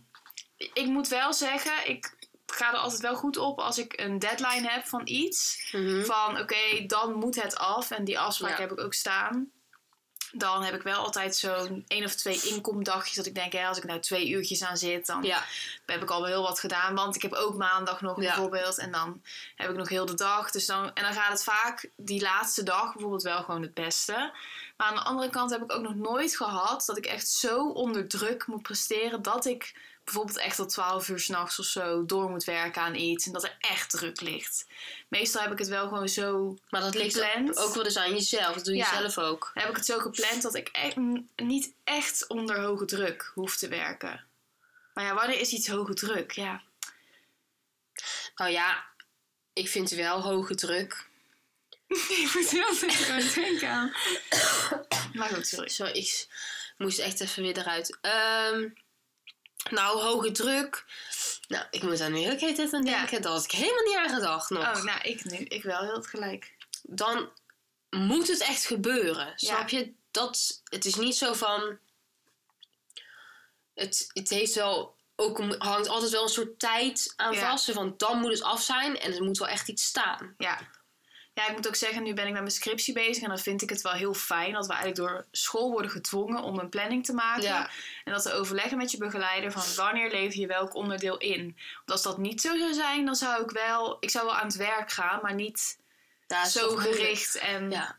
[0.56, 2.14] ik moet wel zeggen, ik
[2.46, 5.68] ga er altijd wel goed op als ik een deadline heb van iets.
[5.72, 6.04] Mhm.
[6.04, 7.90] Van oké, dan moet het af.
[7.90, 8.60] En die afspraak Ja.
[8.60, 9.50] heb ik ook staan.
[10.32, 13.14] Dan heb ik wel altijd zo'n één of twee inkomdagjes.
[13.16, 15.44] Dat ik denk, hè, als ik nou twee uurtjes aan zit, dan Ja,
[15.86, 16.94] heb ik al wel heel wat gedaan.
[16.94, 18.26] Want ik heb ook maandag nog Ja.
[18.26, 18.78] bijvoorbeeld.
[18.78, 19.22] En dan
[19.56, 20.50] heb ik nog heel de dag.
[20.50, 24.32] Dus dan, en dan gaat het vaak die laatste dag bijvoorbeeld wel gewoon het beste.
[24.76, 27.68] Maar aan de andere kant heb ik ook nog nooit gehad dat ik echt zo
[27.68, 29.22] onder druk moet presteren.
[29.22, 29.74] Dat ik
[30.12, 33.26] bijvoorbeeld echt tot 12 uur s'nachts of zo door moet werken aan iets.
[33.26, 34.66] En dat er echt druk ligt.
[35.08, 36.58] Meestal heb ik het wel gewoon zo.
[36.70, 37.56] maar dat ligt Gepland.
[37.56, 38.54] ook wel dus aan jezelf.
[38.54, 38.98] Dat doe je Ja.
[38.98, 39.50] zelf ook.
[39.54, 40.96] Heb ik het zo gepland dat ik echt
[41.36, 44.24] niet echt onder hoge druk hoef te werken.
[44.94, 46.32] Maar ja, wanneer is iets hoge druk?
[46.32, 46.62] Ja.
[48.36, 48.84] Nou ja,
[49.52, 51.08] ik vind wel hoge druk.
[52.22, 53.92] Ik moet heel veel denken aan.
[55.12, 55.68] Maar goed, sorry.
[55.68, 56.26] Sorry, ik
[56.78, 57.98] moest echt even weer eruit.
[58.00, 58.68] Ehm,
[59.70, 60.84] nou, hoge druk.
[61.48, 62.96] Nou, ik moet daar nu heel de tijd aan Ja.
[62.98, 63.22] denken.
[63.22, 64.76] Daar had ik helemaal niet aan gedacht nog.
[64.76, 65.36] Oh, nou, ik nu.
[65.36, 66.56] Ik wel heel gelijk.
[66.82, 67.30] Dan
[67.90, 69.32] moet het echt gebeuren.
[69.36, 69.92] Snap je?
[70.10, 71.78] Dat, het is niet zo van...
[73.74, 74.98] Het, het heeft wel...
[75.16, 77.50] Ook hangt altijd wel een soort tijd aan Ja.
[77.50, 77.70] vast.
[77.72, 80.34] Van dan moet het af zijn en er moet wel echt iets staan.
[80.38, 80.58] Ja.
[81.34, 83.22] Ja, ik moet ook zeggen, nu ben ik met mijn scriptie bezig.
[83.22, 86.42] En dan vind ik het wel heel fijn dat we eigenlijk door school worden gedwongen
[86.42, 87.42] om een planning te maken.
[87.42, 87.70] Ja.
[88.04, 91.42] En dat te overleggen met je begeleider van wanneer lever je welk onderdeel in.
[91.76, 93.96] Want als dat niet zo zou zijn, dan zou ik wel...
[94.00, 95.78] Ik zou wel aan het werk gaan, maar niet
[96.26, 97.34] Ja, zo gericht.
[97.38, 97.96] En, Ja,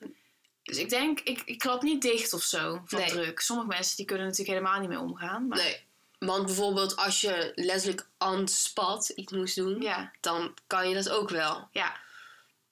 [0.63, 3.10] Dus ik denk, ik, ik klap niet dicht of zo van Nee.
[3.10, 3.39] druk.
[3.39, 5.48] Sommige mensen die kunnen natuurlijk helemaal niet mee omgaan.
[5.48, 5.84] Maar nee.
[6.20, 9.88] Want bijvoorbeeld als je letterlijk on the spot iets moest doen,
[10.20, 11.67] dan kan je dat ook wel.
[11.72, 12.00] ja.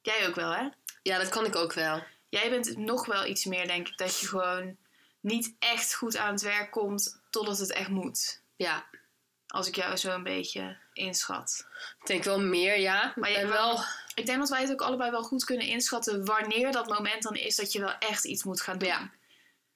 [0.10, 0.68] Jij ook wel, hè?
[1.04, 2.04] Ja, dat kan ik ook wel.
[2.30, 4.78] Jij bent nog wel iets meer, denk ik, dat je gewoon
[5.20, 8.42] niet echt goed aan het werk komt totdat het echt moet.
[8.56, 8.86] Ja,
[9.48, 11.66] Als ik jou zo een beetje inschat.
[12.02, 13.14] ik denk wel meer, ja.
[13.16, 13.84] Maar je wel...
[14.16, 17.36] Ik denk dat wij het ook allebei wel goed kunnen inschatten wanneer dat moment dan
[17.36, 18.88] is dat je wel echt iets moet gaan doen.
[18.90, 19.12] Ja.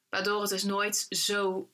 [0.09, 1.69] Waardoor het dus nooit zo.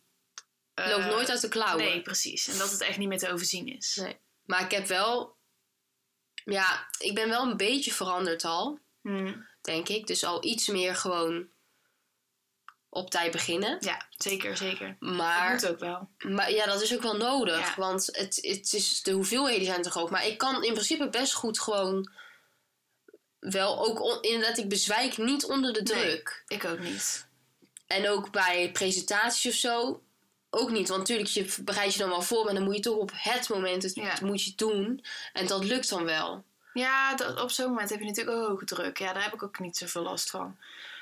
[0.74, 1.86] eh, loopt nooit uit de klauwen.
[1.86, 2.48] Nee, precies.
[2.48, 3.95] En dat het echt niet meer te overzien is.
[3.95, 4.17] Nee.
[4.45, 5.38] Maar ik heb wel...
[6.51, 9.47] Ja, ik ben wel een beetje veranderd al, Hmm.
[9.62, 10.07] denk ik.
[10.07, 11.47] Dus al iets meer gewoon
[12.89, 13.77] op tijd beginnen.
[13.79, 14.95] Ja, zeker, zeker.
[14.99, 16.09] Dat Maar, moet ook wel.
[16.17, 17.59] maar ja, dat is ook wel nodig.
[17.67, 17.73] Ja.
[17.75, 20.09] Want het, het is, de hoeveelheden zijn te groot.
[20.09, 22.12] Maar ik kan in principe best goed gewoon
[23.39, 26.01] wel ook on- inderdaad, ik bezwijk niet onder de Nee.
[26.03, 26.43] druk.
[26.47, 27.27] Ik ook niet.
[27.88, 30.03] En ook bij presentaties of zo.
[30.49, 32.95] Ook niet, want natuurlijk, je bereidt je dan wel voor, maar dan moet je toch
[32.97, 34.13] op het moment het Ja.
[34.21, 35.03] moet je doen.
[35.33, 36.43] En dat lukt dan wel.
[36.73, 38.97] Ja, dat, op zo'n moment heb je natuurlijk ook hoge druk.
[38.97, 40.57] Ja, daar heb ik ook niet zoveel last van.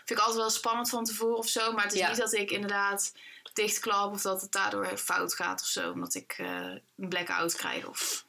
[0.05, 1.71] Vind ik altijd wel spannend van tevoren of zo.
[1.71, 2.07] Maar het is Ja.
[2.07, 3.13] niet dat ik inderdaad
[3.53, 5.91] dichtklap of dat het daardoor fout gaat of zo.
[5.91, 6.47] Omdat ik eh,
[6.97, 8.25] een blackout krijg of...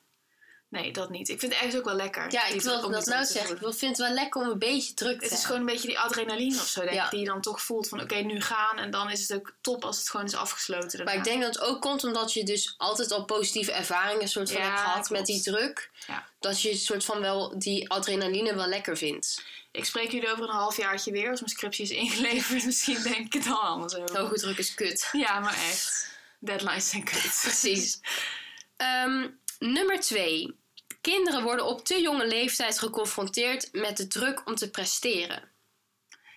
[0.70, 1.28] Nee, dat niet.
[1.28, 2.32] Ik vind het ergens ook wel lekker.
[2.32, 3.56] Ja, ik wil dat nou zeggen.
[3.56, 5.88] Ik vind het wel lekker om een beetje druk te Het is gewoon een beetje
[5.88, 7.04] die adrenaline of zo, denk Ja.
[7.04, 7.10] ik.
[7.10, 8.78] Die je dan toch voelt van oké, nu gaan.
[8.78, 10.98] En dan is het ook top als het gewoon is afgesloten.
[11.04, 11.12] Maar daarna.
[11.20, 14.60] ik denk dat het ook komt omdat je dus altijd al positieve ervaringen soort van
[14.60, 15.10] Ja, hebt gehad klopt.
[15.10, 15.90] met die druk.
[16.06, 16.26] Ja.
[16.40, 19.42] Dat je soort van wel die adrenaline wel lekker vindt.
[19.72, 21.30] Ik spreek jullie over een halfjaartje weer.
[21.30, 24.18] Als mijn scriptie is ingeleverd, misschien denk ik het dan anders over.
[24.18, 25.08] Hoge druk is kut.
[25.12, 26.10] Ja, maar echt.
[26.38, 27.38] Deadlines zijn kut.
[27.42, 28.00] Precies.
[28.76, 29.26] Ehm,
[29.58, 30.56] nummer twee.
[31.00, 35.50] Kinderen worden op te jonge leeftijd geconfronteerd met de druk om te presteren.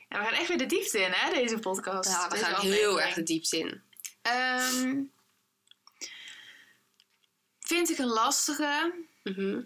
[0.10, 2.10] Ja, we gaan echt weer de diepte in, hè, deze podcast.
[2.10, 2.86] Ja, we Deze gaan aflevering.
[2.88, 3.82] heel erg de diepte in.
[4.22, 5.00] Ehm,
[7.60, 8.94] vind ik een lastige.
[9.24, 9.62] Mhm,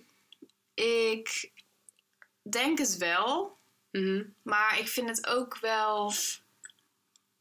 [0.73, 1.51] Ik
[2.41, 3.57] denk het wel.
[3.91, 4.23] mhm.
[4.41, 6.13] Maar ik vind het ook wel.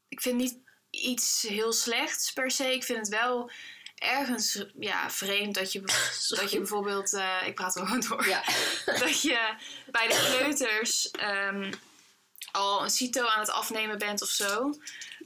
[0.07, 0.57] Ik vind niet
[0.89, 2.73] iets heel slechts per se.
[2.73, 3.51] Ik vind het wel
[3.95, 5.81] ergens ja, vreemd dat je,
[6.39, 7.13] dat je bijvoorbeeld.
[7.13, 8.27] eh, ik praat er gewoon door.
[8.27, 8.43] Ja.
[8.99, 9.53] Dat je
[9.91, 11.73] bij de kleuters ehm,
[12.51, 14.73] al een CITO aan het afnemen bent of zo.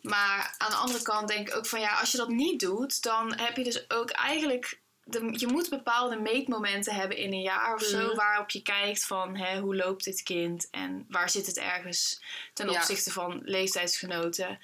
[0.02, 3.02] Maar aan de andere kant denk ik ook van ja, als je dat niet doet,
[3.04, 4.80] dan heb je dus ook eigenlijk.
[5.04, 8.16] De, je moet bepaalde meetmomenten hebben in een jaar of zo, Mhm.
[8.16, 12.22] waarop je kijkt van hè, hoe loopt dit kind en waar zit het ergens
[12.54, 12.78] ten Ja.
[12.80, 14.60] opzichte van leeftijdsgenoten.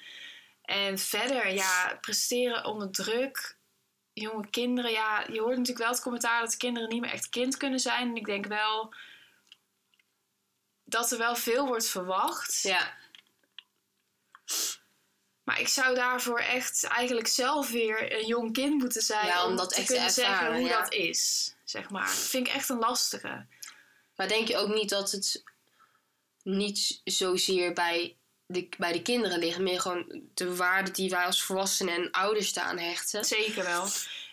[0.62, 3.55] En verder, ja, presteren onder druk.
[4.22, 7.56] Jonge kinderen, ja, je hoort natuurlijk wel het commentaar dat kinderen niet meer echt kind
[7.56, 8.08] kunnen zijn.
[8.08, 8.94] En ik denk wel
[10.84, 12.60] dat er wel veel wordt verwacht.
[12.62, 12.96] ja.
[15.42, 19.26] Maar ik zou daarvoor echt eigenlijk zelf weer een jong kind moeten zijn.
[19.26, 20.80] Ja, om om dat te echt te kunnen zeggen ervaren, hoe ja.
[20.80, 21.54] dat is.
[21.64, 22.06] Zeg maar.
[22.06, 23.46] Dat vind ik echt een lastige.
[24.16, 25.42] Maar denk je ook niet dat het
[26.42, 31.42] niet zozeer bij de, bij de kinderen ligt, meer gewoon de waarde die wij als
[31.42, 33.24] volwassenen en ouders daaraan hechten?
[33.24, 33.86] Zeker wel.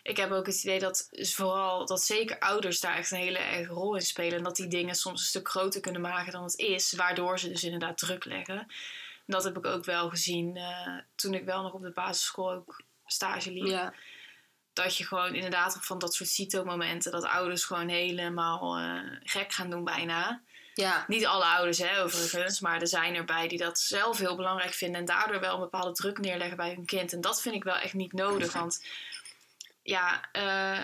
[0.04, 3.68] Ik heb ook het idee dat vooral dat zeker ouders daar echt een hele erg
[3.68, 4.38] rol in spelen.
[4.38, 6.94] En dat die dingen soms een stuk groter kunnen maken dan het is.
[6.94, 8.58] Waardoor ze dus inderdaad druk leggen.
[8.58, 12.52] En dat heb ik ook wel gezien eh, toen ik wel nog op de basisschool
[12.52, 13.66] ook stage liep.
[13.66, 13.94] Ja.
[14.74, 17.12] Dat je gewoon inderdaad van dat soort CITO-momenten...
[17.12, 20.42] dat ouders gewoon helemaal eh, gek gaan doen bijna.
[20.74, 21.06] Ja.
[21.08, 22.60] Niet alle ouders, hè, overigens.
[22.60, 25.00] Maar er zijn erbij die dat zelf heel belangrijk vinden.
[25.00, 27.14] En daardoor wel een bepaalde druk neerleggen bij hun kind.
[27.14, 28.54] En dat vind ik wel echt niet nodig.
[28.54, 28.86] Want
[29.84, 30.80] ja, eh,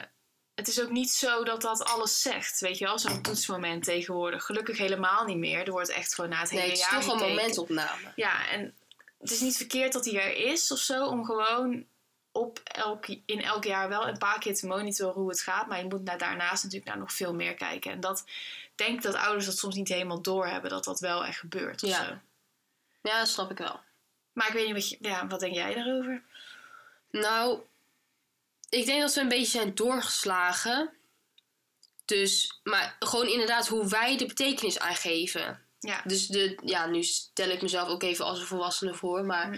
[0.56, 2.60] het is ook niet zo dat dat alles zegt.
[2.60, 4.46] Weet je wel, zo'n toetsmoment tegenwoordig.
[4.46, 5.66] Gelukkig helemaal niet meer.
[5.66, 8.12] Er wordt echt gewoon na het hele Nee, het is jaar toch een momentopname.
[8.16, 8.74] Ja, en
[9.20, 11.06] het is niet verkeerd dat hij er is of zo.
[11.06, 11.86] Om gewoon
[12.32, 15.68] op elk, in elk jaar wel een paar keer te monitoren hoe het gaat.
[15.68, 17.92] Maar je moet naar, daarnaast natuurlijk naar nog veel meer kijken.
[17.92, 18.26] En dat
[18.80, 20.70] denk dat ouders dat soms niet helemaal doorhebben.
[20.70, 22.06] Dat dat wel echt gebeurt of Ja.
[22.06, 22.18] zo.
[23.02, 23.80] Ja, dat snap ik wel.
[24.34, 24.98] Maar ik weet niet wat je...
[25.02, 26.22] Ja, wat denk jij daarover?
[27.12, 27.60] Nou,
[28.70, 30.94] ik denk dat we een beetje zijn doorgeslagen.
[32.06, 35.64] Dus, maar gewoon inderdaad hoe wij de betekenis aangeven.
[35.80, 39.50] Ja, Dus de, ja, nu stel ik mezelf ook even als een volwassene voor, maar,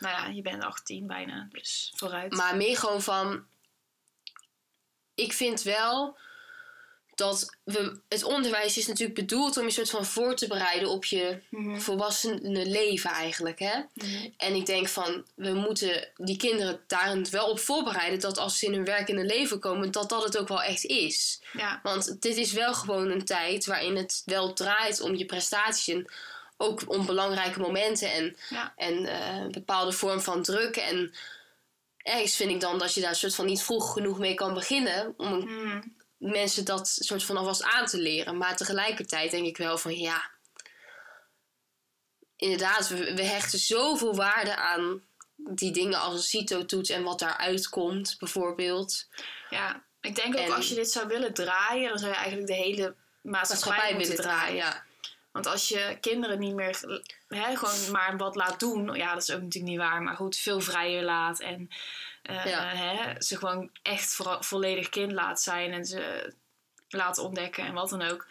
[0.00, 1.48] nou ja, je bent 18 bijna.
[1.50, 2.32] Dus vooruit.
[2.32, 3.46] maar meer gewoon van.
[5.14, 6.16] Ik vind wel
[7.20, 11.04] dat we, het onderwijs is natuurlijk bedoeld om je soort van voor te bereiden op
[11.04, 11.78] je Mhm.
[11.78, 13.80] volwassene leven eigenlijk, hè?
[13.94, 14.28] Mhm.
[14.36, 18.66] En ik denk van, we moeten die kinderen daar wel op voorbereiden dat als ze
[18.66, 21.42] in hun werkende leven komen, dat dat het ook wel echt is.
[21.52, 25.94] Ja, Want dit is wel gewoon een tijd waarin het wel draait om je prestaties
[25.94, 26.10] en
[26.56, 28.72] ook om belangrijke momenten en, ja.
[28.76, 30.76] en eh, een bepaalde vorm van druk.
[30.76, 31.12] En
[31.96, 35.14] ergens vind ik dan dat je daar soort van niet vroeg genoeg mee kan beginnen
[35.16, 35.80] om een- Mhm.
[36.20, 38.36] Mensen dat soort van alvast aan te leren.
[38.36, 40.30] Maar tegelijkertijd denk ik wel van ja,
[42.36, 45.02] inderdaad, we, we hechten zoveel waarde aan
[45.36, 49.08] die dingen als een CITO-toets en wat daaruit komt, bijvoorbeeld.
[49.50, 49.82] ja.
[50.00, 51.88] Ik denk ook En- als je dit zou willen draaien...
[51.88, 54.56] dan zou je eigenlijk de hele maatschappij, Maatschappij willen draaien.
[54.56, 54.56] draaien.
[54.56, 54.84] Ja.
[55.32, 56.80] Want als je kinderen niet meer
[57.28, 60.36] hè, gewoon maar wat laat doen, ja, dat is ook natuurlijk niet waar, maar goed,
[60.36, 61.70] veel vrijer laat en
[62.38, 62.74] eh, Ja.
[62.74, 66.32] hè, ze gewoon echt vo- volledig kind laat zijn en ze
[66.88, 68.26] laat ontdekken en wat dan ook.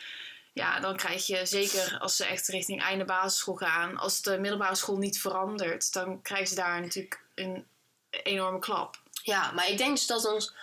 [0.54, 4.76] Ja, dan krijg je zeker als ze echt richting einde basisschool gaan, als de middelbare
[4.76, 7.68] school niet verandert, dan krijgen ze daar natuurlijk een
[8.10, 9.02] enorme klap.
[9.24, 10.54] Ja, maar ik denk dus dat ons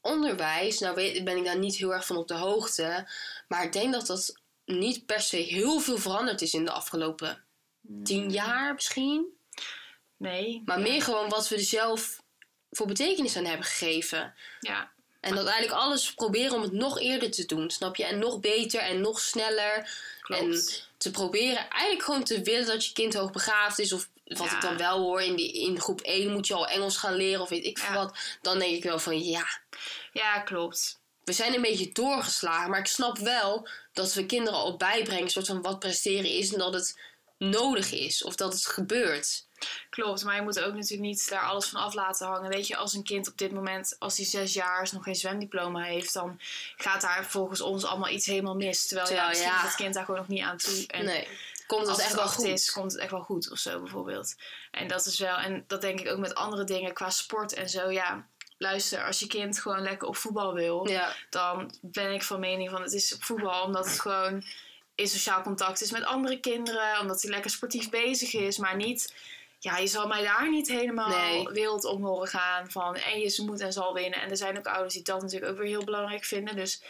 [0.00, 3.08] onderwijs, nou ben ik daar niet heel erg van op de hoogte,
[3.48, 7.44] maar ik denk dat dat niet per se heel veel veranderd is in de afgelopen
[8.04, 9.38] tien jaar misschien.
[10.16, 10.62] Nee.
[10.64, 10.82] Maar ja.
[10.82, 12.22] meer gewoon wat we zelf
[12.70, 14.34] voor betekenis aan hebben gegeven.
[14.60, 14.90] Ja.
[15.20, 18.04] En dat eigenlijk alles proberen om het nog eerder te doen, snap je?
[18.04, 19.90] En nog beter en nog sneller.
[20.20, 20.42] Klopt.
[20.42, 20.62] En
[20.96, 23.92] te proberen eigenlijk gewoon te willen dat je kind hoogbegaafd is.
[23.92, 24.54] Of wat Ja.
[24.54, 27.40] ik dan wel hoor, in, die, in groep 1 moet je al Engels gaan leren
[27.40, 28.04] of weet ik veel Ja.
[28.04, 28.16] wat.
[28.42, 29.46] Dan denk ik wel van ja,
[30.12, 30.98] Ja, klopt.
[31.24, 32.70] we zijn een beetje doorgeslagen.
[32.70, 36.52] Maar ik snap wel dat we kinderen al bijbrengen, soort van wat presteren is.
[36.52, 36.98] En dat het
[37.38, 39.46] nodig is of dat het gebeurt.
[39.90, 42.50] Klopt, maar je moet ook natuurlijk niet daar alles van af laten hangen.
[42.50, 45.14] Weet je, als een kind op dit moment, als hij zes jaar is, nog geen
[45.14, 46.40] zwemdiploma heeft, dan
[46.76, 48.86] gaat daar volgens ons allemaal iets helemaal mis.
[48.86, 49.58] Terwijl, ja, Terwijl, misschien ja.
[49.58, 50.86] is het kind daar gewoon nog niet aan toe.
[50.86, 51.28] En nee,
[51.66, 52.44] komt dat als echt het wel acht goed.
[52.44, 54.34] is, komt het echt wel goed of zo bijvoorbeeld.
[54.70, 57.68] En dat is wel, en dat denk ik ook met andere dingen qua sport en
[57.68, 57.90] zo.
[57.90, 58.26] Ja,
[58.58, 62.70] luister, als je kind gewoon lekker op voetbal wil, Ja, dan ben ik van mening
[62.70, 64.44] van het is op voetbal omdat het gewoon
[64.94, 69.14] in sociaal contact is met andere kinderen, omdat hij lekker sportief bezig is, maar niet.
[69.62, 71.48] Ja, je zal mij daar niet helemaal Nee.
[71.48, 74.20] wild om horen gaan van en je moet en zal winnen.
[74.20, 76.56] En er zijn ook ouders die dat natuurlijk ook weer heel belangrijk vinden.
[76.56, 76.82] Dus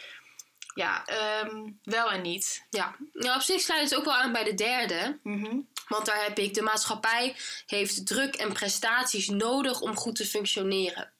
[0.75, 2.65] ja, ehm, wel en niet.
[2.69, 2.95] ja.
[3.13, 5.19] Nou, op zich sluit het ook wel aan bij de derde.
[5.23, 5.57] Mhm.
[5.87, 11.11] Want daar heb ik, de maatschappij heeft druk en prestaties nodig om goed te functioneren.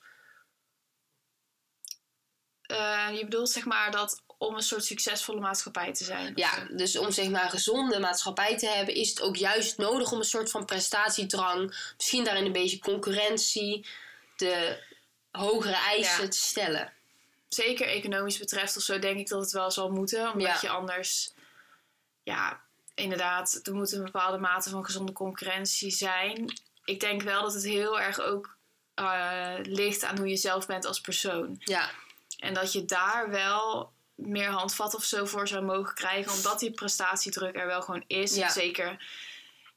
[2.61, 6.31] Eh, je bedoelt zeg maar dat om een soort succesvolle maatschappij te zijn.
[6.35, 10.11] Ja, dus om zeg maar een gezonde maatschappij te hebben, is het ook juist nodig
[10.11, 13.85] om een soort van prestatiedrang, misschien daarin een beetje concurrentie,
[14.35, 14.83] de
[15.31, 16.29] hogere eisen Ja.
[16.29, 16.93] te stellen.
[17.47, 20.31] zeker economisch betreft of zo, denk ik dat het wel zal moeten.
[20.31, 20.57] Omdat Ja.
[20.61, 21.33] je anders,
[22.23, 22.61] ja,
[22.95, 26.53] inderdaad, er moet een bepaalde mate van gezonde concurrentie zijn.
[26.85, 28.55] Ik denk wel dat het heel erg ook
[28.93, 31.55] eh, ligt aan hoe je zelf bent als persoon.
[31.59, 31.89] Ja,
[32.37, 36.71] En dat je daar wel meer handvat of zo voor zou mogen krijgen, omdat die
[36.71, 38.35] prestatiedruk er wel gewoon is.
[38.35, 38.49] Ja.
[38.49, 39.05] Zeker,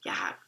[0.01, 0.39] ja,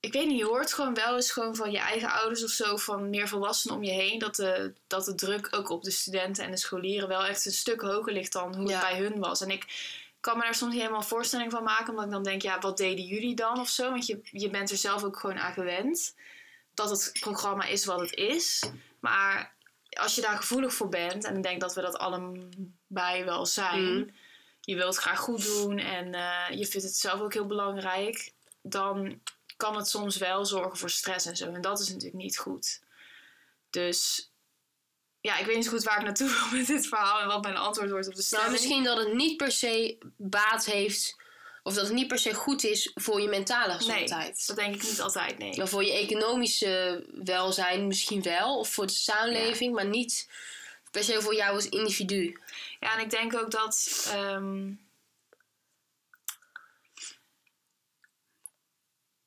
[0.00, 2.76] ik weet niet, je hoort gewoon wel eens gewoon van je eigen ouders of zo,
[2.76, 6.44] van meer volwassenen om je heen, dat de, dat de druk ook op de studenten
[6.44, 8.78] en de scholieren wel echt een stuk hoger ligt dan hoe Ja.
[8.78, 9.40] het bij hun was.
[9.40, 9.66] En ik
[10.20, 12.58] kan me daar soms niet helemaal een voorstelling van maken, omdat ik dan denk, ja,
[12.58, 13.90] wat deden jullie dan of zo?
[13.90, 16.14] Want je, je bent er zelf ook gewoon aan gewend
[16.74, 18.62] dat het programma is wat het is.
[19.00, 19.54] Maar
[19.94, 23.96] als je daar gevoelig voor bent, en ik denk dat we dat allebei wel zijn,
[23.96, 24.10] Mm.
[24.60, 29.20] je wilt graag goed doen en eh, je vindt het zelf ook heel belangrijk, dan
[29.56, 31.52] kan het soms wel zorgen voor stress en zo.
[31.52, 32.80] En dat is natuurlijk niet goed.
[33.70, 34.30] Dus
[35.20, 37.42] ja, ik weet niet zo goed waar ik naartoe wil met dit verhaal en wat
[37.42, 38.46] mijn antwoord wordt op de stelling.
[38.48, 41.16] nou misschien dat het niet per se baat heeft,
[41.66, 44.46] of dat het niet per se goed is voor je mentale nee, gezondheid.
[44.46, 45.56] dat denk ik niet altijd, nee.
[45.56, 50.28] Maar voor je economische welzijn misschien wel, of voor de samenleving, maar niet
[50.90, 52.38] per se voor jou als individu.
[52.80, 54.06] Ja, en ik denk ook dat.
[54.12, 54.70] ehm,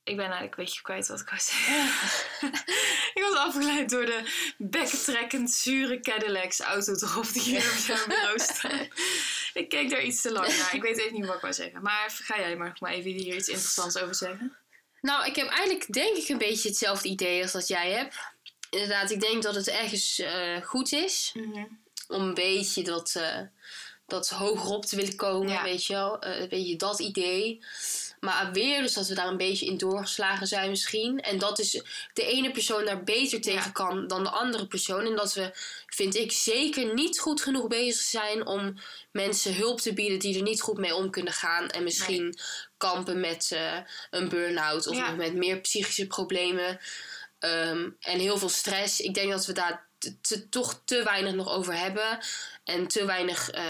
[0.07, 1.85] ik ben eigenlijk een beetje kwijt wat ik wou zeggen.
[3.17, 4.23] ik was afgeleid door de
[4.57, 8.79] bekkentrekkend zure Cadillacs autodrop die hier op jouw bureau staan.
[9.61, 10.75] ik keek daar iets te lang naar.
[10.75, 11.81] Ik weet even niet wat ik wou zeggen.
[11.81, 14.57] Maar ga jij maar, nog maar even hier iets interessants over zeggen.
[15.01, 18.15] Nou, ik heb eigenlijk denk ik een beetje hetzelfde idee als dat jij hebt.
[18.69, 21.33] Inderdaad, ik denk dat het ergens eh, goed is
[22.07, 23.39] om een beetje dat, eh
[24.07, 25.63] dat hogerop te willen komen, Ja.
[25.63, 26.19] weet je wel.
[26.19, 27.65] Eh, een beetje dat idee.
[28.19, 31.19] Maar weer dus dat we daar een beetje in doorgeslagen zijn misschien.
[31.19, 31.81] En dat is
[32.13, 33.69] de ene persoon daar beter tegen Ja.
[33.69, 35.05] kan dan de andere persoon.
[35.05, 35.51] En dat we,
[35.87, 38.79] vind ik, zeker niet goed genoeg bezig zijn om
[39.11, 41.69] mensen hulp te bieden die er niet goed mee om kunnen gaan.
[41.69, 42.37] En misschien
[42.77, 43.77] kampen met eh,
[44.09, 45.11] een burn-out of Ja.
[45.11, 46.79] met meer psychische problemen.
[47.39, 48.99] Ehm, en heel veel stress.
[48.99, 52.19] Ik denk dat we daar te- te- toch te weinig nog over hebben.
[52.63, 53.63] En te weinig eh,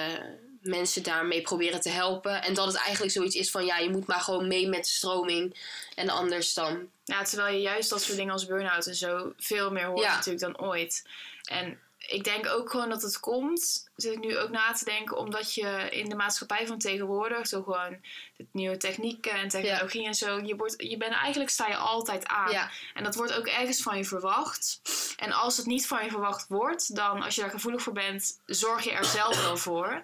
[0.67, 2.43] mensen daarmee proberen te helpen.
[2.43, 4.89] En dat het eigenlijk zoiets is van ja, je moet maar gewoon mee met de
[4.89, 5.58] stroming.
[5.95, 6.89] En anders dan.
[7.03, 10.15] Ja, terwijl je juist dat soort dingen als burn-out en zo veel meer hoort Ja.
[10.15, 11.03] natuurlijk dan ooit.
[11.43, 15.17] En ik denk ook gewoon dat het komt, zit ik nu ook na te denken,
[15.17, 17.98] omdat je in de maatschappij van tegenwoordig, zo gewoon
[18.38, 22.28] de nieuwe technieken en technologie en zo, je, wordt, je bent eigenlijk sta je altijd
[22.28, 22.52] aan.
[22.52, 22.70] Ja.
[22.93, 24.82] En dat wordt ook ergens van je verwacht.
[25.17, 28.39] En als het niet van je verwacht wordt, dan als je daar gevoelig voor bent,
[28.46, 30.04] zorg je er zelf wel voor.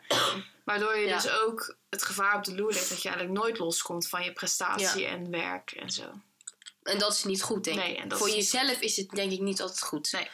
[0.63, 1.15] Waardoor je Ja.
[1.15, 4.33] dus ook het gevaar op de loer ligt dat je eigenlijk nooit loskomt van je
[4.33, 6.03] prestatie en werk en zo.
[6.83, 8.13] En dat is niet goed, denk ik.
[8.13, 10.11] Voor is jezelf is het denk ik niet altijd goed.
[10.11, 10.27] Nee.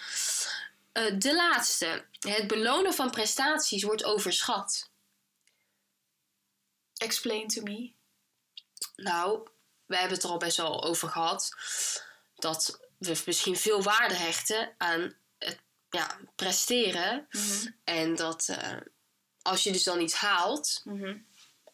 [0.92, 2.06] Eh, de laatste.
[2.20, 4.90] Het belonen van prestaties wordt overschat.
[6.98, 7.92] Explain to me.
[8.96, 9.48] Nou,
[9.86, 11.56] we hebben het er al best wel over gehad.
[12.36, 17.28] Dat we misschien veel waarde hechten aan het ja, presteren.
[17.32, 17.72] Mhm.
[17.84, 18.78] En dat eh,
[19.42, 21.26] als je dus dan iets haalt, een,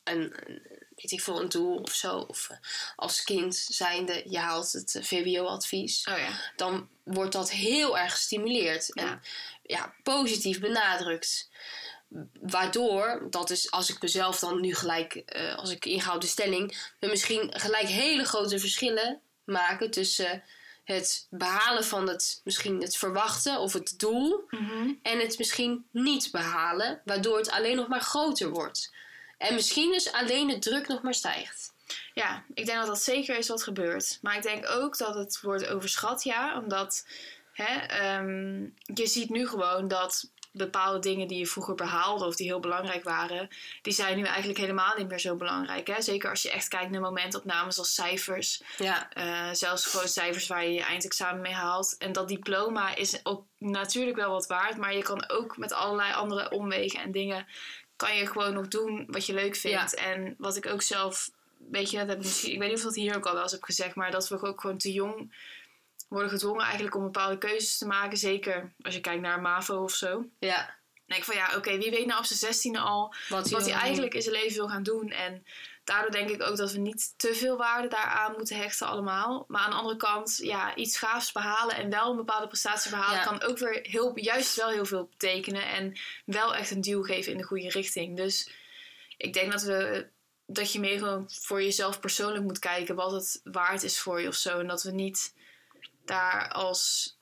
[0.03, 0.61] een
[1.09, 2.17] weet ik veel, een doel of zo.
[2.17, 2.57] Of eh,
[2.95, 6.07] als kind zijnde, je haalt het eh, VWO-advies.
[6.11, 6.29] Oh ja.
[6.55, 8.91] Dan wordt dat heel erg gestimuleerd.
[8.93, 9.03] Ja.
[9.03, 9.21] En
[9.63, 11.49] ja, positief benadrukt.
[12.41, 16.27] Waardoor, dat is als ik mezelf dan nu gelijk, eh, als ik inga op de
[16.27, 20.43] stelling, we misschien gelijk hele grote verschillen maken tussen
[20.83, 24.93] het behalen van het, misschien het verwachten of het doel Mhm.
[25.01, 28.93] en het misschien niet behalen, waardoor het alleen nog maar groter wordt.
[29.37, 31.73] En misschien dus alleen de druk nog maar stijgt.
[32.13, 34.19] Ja, ik denk dat dat zeker is wat gebeurt.
[34.21, 36.59] Maar ik denk ook dat het wordt overschat, ja.
[36.61, 37.07] Omdat
[37.53, 42.47] hè, ehm, je ziet nu gewoon dat bepaalde dingen die je vroeger behaalde of die
[42.47, 43.49] heel belangrijk waren,
[43.81, 45.87] die zijn nu eigenlijk helemaal niet meer zo belangrijk.
[45.87, 46.01] Hè?
[46.01, 48.61] Zeker als je echt kijkt naar momentopnames als cijfers.
[48.77, 51.95] Ja, Eh, zelfs gewoon cijfers waar je je eindexamen mee haalt.
[51.97, 54.77] En dat diploma is ook natuurlijk wel wat waard.
[54.77, 57.47] Maar je kan ook met allerlei andere omwegen en dingen...
[57.95, 59.95] kan je gewoon nog doen wat je leuk vindt.
[59.95, 61.29] En wat ik ook zelf...
[61.57, 63.41] Weet je, dat heb ik, misschien, ik weet niet of dat hier ook al wel
[63.41, 63.95] eens heb gezegd...
[63.95, 65.33] maar dat we ook gewoon te jong
[66.07, 68.17] worden gedwongen eigenlijk om bepaalde keuzes te maken.
[68.17, 70.11] Zeker als je kijkt naar MAVO of zo.
[70.11, 70.75] Dan ja.
[71.05, 73.73] denk ik van ja, oké, wie weet nou op zijn zestiende al Wat, wat hij
[73.73, 75.09] eigenlijk in zijn leven wil gaan doen.
[75.11, 75.45] En
[75.85, 79.45] daardoor denk ik ook dat we niet te veel waarde daaraan moeten hechten allemaal.
[79.47, 83.17] Maar aan de andere kant, ja, iets gaafs behalen en wel een bepaalde prestatie behalen...
[83.17, 83.23] Ja.
[83.23, 85.67] kan ook weer heel, juist wel heel veel betekenen.
[85.67, 88.17] En wel echt een duw geven in de goede richting.
[88.17, 88.51] Dus
[89.17, 90.07] ik denk dat, we,
[90.45, 92.95] dat je meer gewoon voor jezelf persoonlijk moet kijken...
[92.95, 94.59] wat het waard is voor je of zo.
[94.59, 95.33] En dat we niet
[96.05, 97.13] daar als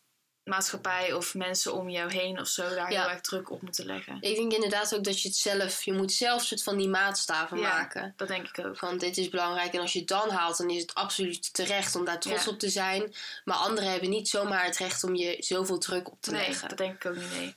[0.43, 2.69] maatschappij of mensen om jou heen of zo...
[2.75, 3.01] daar Ja.
[3.01, 4.17] heel erg druk op moeten leggen.
[4.21, 7.58] Ik denk inderdaad ook dat je het zelf, je moet zelf soort van die maatstaven
[7.58, 7.67] Ja.
[7.73, 8.13] maken.
[8.17, 8.77] Dat denk ik ook.
[8.77, 11.95] Van dit is belangrijk en als je het dan haalt, dan is het absoluut terecht
[11.95, 12.51] om daar trots Ja.
[12.51, 13.13] op te zijn.
[13.45, 16.69] Maar anderen hebben niet zomaar het recht om je zoveel druk op te Nee, leggen.
[16.69, 17.56] dat denk ik ook niet, nee.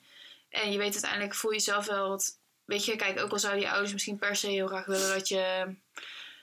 [0.48, 2.38] En je weet uiteindelijk, voel je jezelf wel wat...
[2.64, 5.28] Weet je, kijk, ook al zouden je ouders misschien per se heel graag willen dat
[5.28, 5.74] je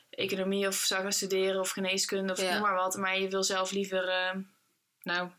[0.10, 2.96] economie of zou gaan studeren of geneeskunde of noem maar wat.
[2.96, 4.36] Maar je wil zelf liever, eh,
[5.02, 5.30] nou,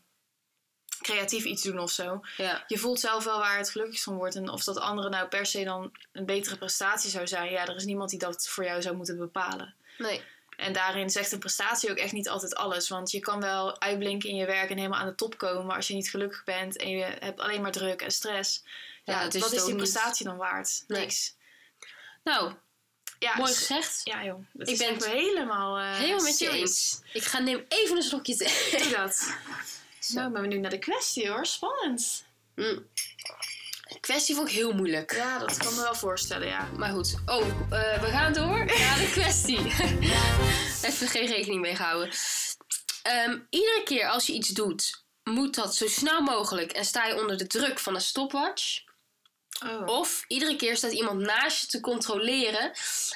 [1.13, 2.21] creatief iets doen of zo.
[2.37, 4.35] Ja, Je voelt zelf wel waar het gelukkigst van wordt.
[4.35, 7.51] En of dat andere nou per se dan een betere prestatie zou zijn.
[7.51, 9.75] Ja, er is niemand die dat voor jou zou moeten bepalen.
[9.97, 10.21] nee.
[10.55, 12.87] En daarin zegt een prestatie ook echt niet altijd alles.
[12.89, 15.65] Want je kan wel uitblinken in je werk en helemaal aan de top komen.
[15.65, 18.63] Maar als je niet gelukkig bent en je hebt alleen maar druk en stress.
[19.03, 19.77] Ja, is wat is die niet.
[19.77, 20.83] prestatie dan waard?
[20.87, 20.99] Nee.
[20.99, 21.35] Niks.
[22.23, 22.53] Nou,
[23.19, 24.01] Ja, mooi s- gezegd.
[24.03, 27.01] Ja joh, dat Ik ben helemaal uh, Helemaal met je eens.
[27.13, 28.81] Ik ga neem even een slokje thee.
[28.81, 29.33] Doe dat.
[30.13, 31.45] Nou, maar we nu naar de kwestie hoor.
[31.45, 32.25] Spannend.
[32.55, 32.87] Mm.
[33.87, 35.15] De kwestie vond ik heel moeilijk.
[35.15, 36.69] Ja, dat kan me wel voorstellen, ja.
[36.77, 37.15] Maar goed.
[37.25, 39.59] Oh, eh, we gaan door naar de kwestie.
[40.89, 42.13] Even geen rekening mee gehouden.
[43.03, 47.19] Ehm, iedere keer als je iets doet, moet dat zo snel mogelijk en sta je
[47.19, 48.83] onder de druk van een stopwatch.
[49.63, 49.87] Oh.
[49.87, 52.71] Of iedere keer staat iemand naast je te controleren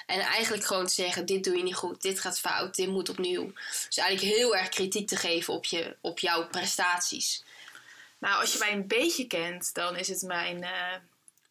[0.05, 3.09] en eigenlijk gewoon te zeggen: Dit doe je niet goed, dit gaat fout, dit moet
[3.09, 3.51] opnieuw.
[3.87, 7.43] Dus eigenlijk heel erg kritiek te geven op, je, op jouw prestaties.
[8.19, 10.95] Nou, als je mij een beetje kent, dan is het mijn eh,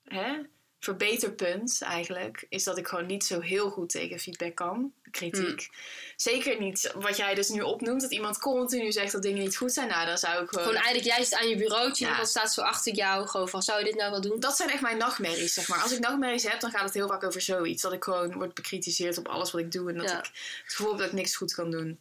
[0.04, 0.40] hè,
[0.80, 2.46] verbeterpunt eigenlijk.
[2.48, 4.92] Is dat ik gewoon niet zo heel goed tegen feedback kan.
[5.10, 5.68] Kritiek.
[5.70, 5.80] Hmm.
[6.16, 8.00] Zeker niet wat jij dus nu opnoemt.
[8.00, 9.88] Dat iemand continu zegt dat dingen niet goed zijn.
[9.88, 10.64] Nou, dan zou ik gewoon...
[10.64, 12.10] Gewoon eigenlijk juist aan je bureautje, Ja.
[12.10, 14.40] iemand staat zo achter jou, gewoon van: Zou je dit nou wel doen?
[14.40, 15.82] Dat zijn echt mijn nachtmerries, zeg maar.
[15.82, 17.82] Als ik nachtmerries heb, dan gaat het heel vaak over zoiets.
[17.82, 19.88] Dat ik gewoon word bekritiseerd op alles wat ik doe.
[19.90, 20.18] En dat Ja.
[20.18, 20.24] ik
[20.64, 22.00] het gevoel heb dat ik niks goed kan doen.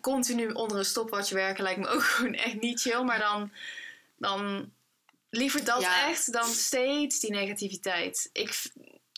[0.00, 3.02] Continu onder een stopwatch werken lijkt me ook gewoon echt niet chill.
[3.02, 3.50] Maar dan,
[4.16, 4.70] dan
[5.30, 6.08] liever dat Ja.
[6.08, 8.28] echt dan steeds die negativiteit.
[8.32, 8.62] Ik,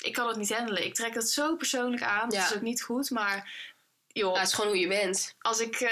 [0.03, 0.85] ik kan het niet handelen.
[0.85, 2.31] Ik trek dat zo persoonlijk aan.
[2.31, 2.41] Ja.
[2.41, 3.67] Dat is ook niet goed, maar...
[4.13, 5.35] Joh, Nou, het is gewoon hoe je bent.
[5.39, 5.91] als ik eh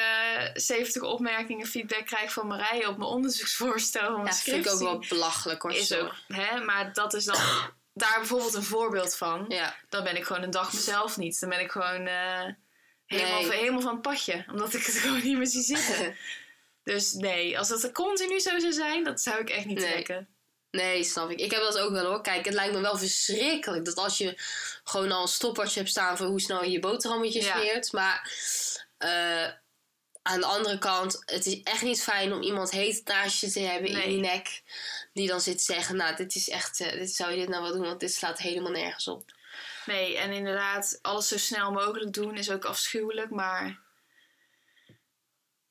[0.55, 4.73] 70 opmerkingen feedback krijg van Marije op mijn onderzoeksvoorstel van Ja, mijn dat vind ik
[4.73, 5.73] ook wel belachelijk hoor.
[5.73, 7.37] is ook, hè, maar dat is dan
[7.95, 9.45] daar bijvoorbeeld een voorbeeld van.
[9.49, 11.41] Ja, Dan ben ik gewoon een dag mezelf niet.
[11.41, 12.45] Dan ben ik gewoon eh,
[13.07, 13.51] helemaal, Nee.
[13.59, 14.45] helemaal van het padje.
[14.51, 16.17] Omdat ik het gewoon niet meer zie zitten.
[16.95, 19.91] Dus nee, als dat er continu zo zou zijn, dat zou ik echt niet Nee.
[19.91, 20.29] trekken.
[20.71, 21.41] nee, snap ik.
[21.41, 22.23] Ik heb dat ook wel hoor.
[22.23, 24.35] Kijk, het lijkt me wel verschrikkelijk dat als je
[24.85, 27.57] gewoon al een stopwatch hebt staan voor hoe snel je je boterhammetjes Ja.
[27.59, 27.93] smeert.
[27.93, 28.33] Maar
[28.99, 29.45] eh,
[30.23, 33.61] aan de andere kant, het is echt niet fijn om iemand heet naast je te
[33.61, 34.03] hebben Nee.
[34.05, 34.63] in je nek.
[35.13, 37.63] Die dan zit te zeggen, nou, dit is echt, eh, dit zou je dit nou
[37.63, 39.35] wel doen, want dit slaat helemaal nergens op.
[39.87, 43.85] Nee, en inderdaad, alles zo snel mogelijk doen is ook afschuwelijk, maar...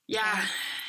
[0.06, 0.44] Ja,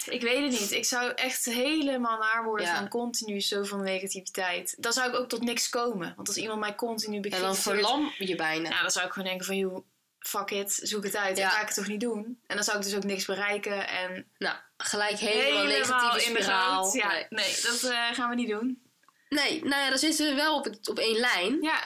[0.04, 0.70] ik weet het niet.
[0.72, 2.76] Ik zou echt helemaal naar worden Ja.
[2.76, 4.74] van continu zoveel negativiteit.
[4.78, 6.12] Dan zou ik ook tot niks komen.
[6.16, 7.76] Want als iemand mij continu En dan bekritiseert...
[7.76, 8.68] verlam je bijna.
[8.68, 9.86] Ja, dan zou ik gewoon denken van, joh,
[10.18, 11.36] fuck it, zoek het uit.
[11.36, 11.42] Ja.
[11.42, 12.40] Dan ga ik het toch niet doen.
[12.46, 13.88] En dan zou ik dus ook niks bereiken.
[13.88, 16.96] En Nou, gelijk helemaal, negatieve in de spiraal.
[16.96, 17.26] Ja, Nee.
[17.30, 18.82] nee, dat eh, gaan we niet doen.
[19.28, 21.62] nee, nou ja, dan zitten we wel op, het, op één lijn.
[21.62, 21.78] Ja,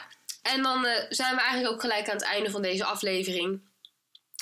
[0.42, 3.68] En dan eh, zijn we eigenlijk ook gelijk aan het einde van deze aflevering.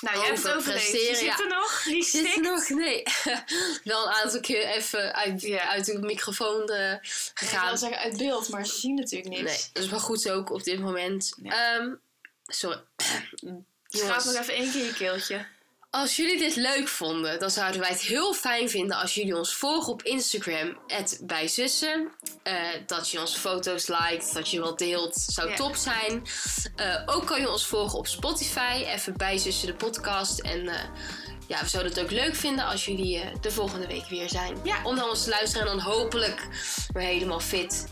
[0.01, 0.91] Nou, jij hebt het Over overleefd.
[0.91, 1.39] Je zit ja.
[1.39, 1.81] er nog?
[1.83, 2.69] Die Zit er nog?
[2.69, 3.03] Nee.
[3.83, 5.69] Wel een aantal keer even uit, Ja.
[5.69, 6.99] uit de microfoon eh, Ik
[7.33, 7.67] gegaan.
[7.67, 9.43] wil zeggen uit beeld, maar ze zien natuurlijk niks.
[9.43, 11.33] Nee, dat is wel goed ook op dit moment.
[11.37, 11.51] Nee.
[11.51, 11.93] Ehm,
[12.47, 12.81] sorry.
[13.87, 15.45] Schraap nog even één keer je keeltje.
[15.89, 19.53] Als jullie dit leuk vonden, dan zouden wij het heel fijn vinden als jullie ons
[19.55, 20.77] volgen op Instagram,
[21.21, 22.11] bijzussen.
[22.43, 25.55] Eh dat je onze foto's liked, dat je wat deelt, zou Ja.
[25.55, 26.23] top zijn.
[26.75, 30.39] Eh, ook kan je ons volgen op Spotify, even bijzussen de podcast.
[30.39, 30.83] En eh,
[31.47, 34.57] ja, we zouden het ook leuk vinden als jullie de volgende week weer zijn.
[34.63, 34.83] Ja.
[34.83, 36.47] Om naar ons te luisteren en dan hopelijk
[36.93, 37.87] weer helemaal fit.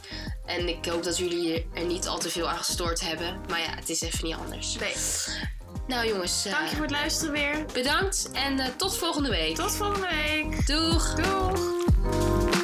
[0.45, 3.41] En ik hoop dat jullie er niet al te veel aan gestoord hebben.
[3.49, 4.75] Maar ja, het is even niet anders.
[4.75, 4.93] Nee.
[5.87, 6.45] Nou jongens.
[6.45, 7.65] Eh, Dank je voor het luisteren weer.
[7.73, 9.55] Bedankt en eh, tot volgende week.
[9.55, 10.67] Tot volgende week.
[10.67, 11.13] Doeg.
[11.15, 12.56] Doeg.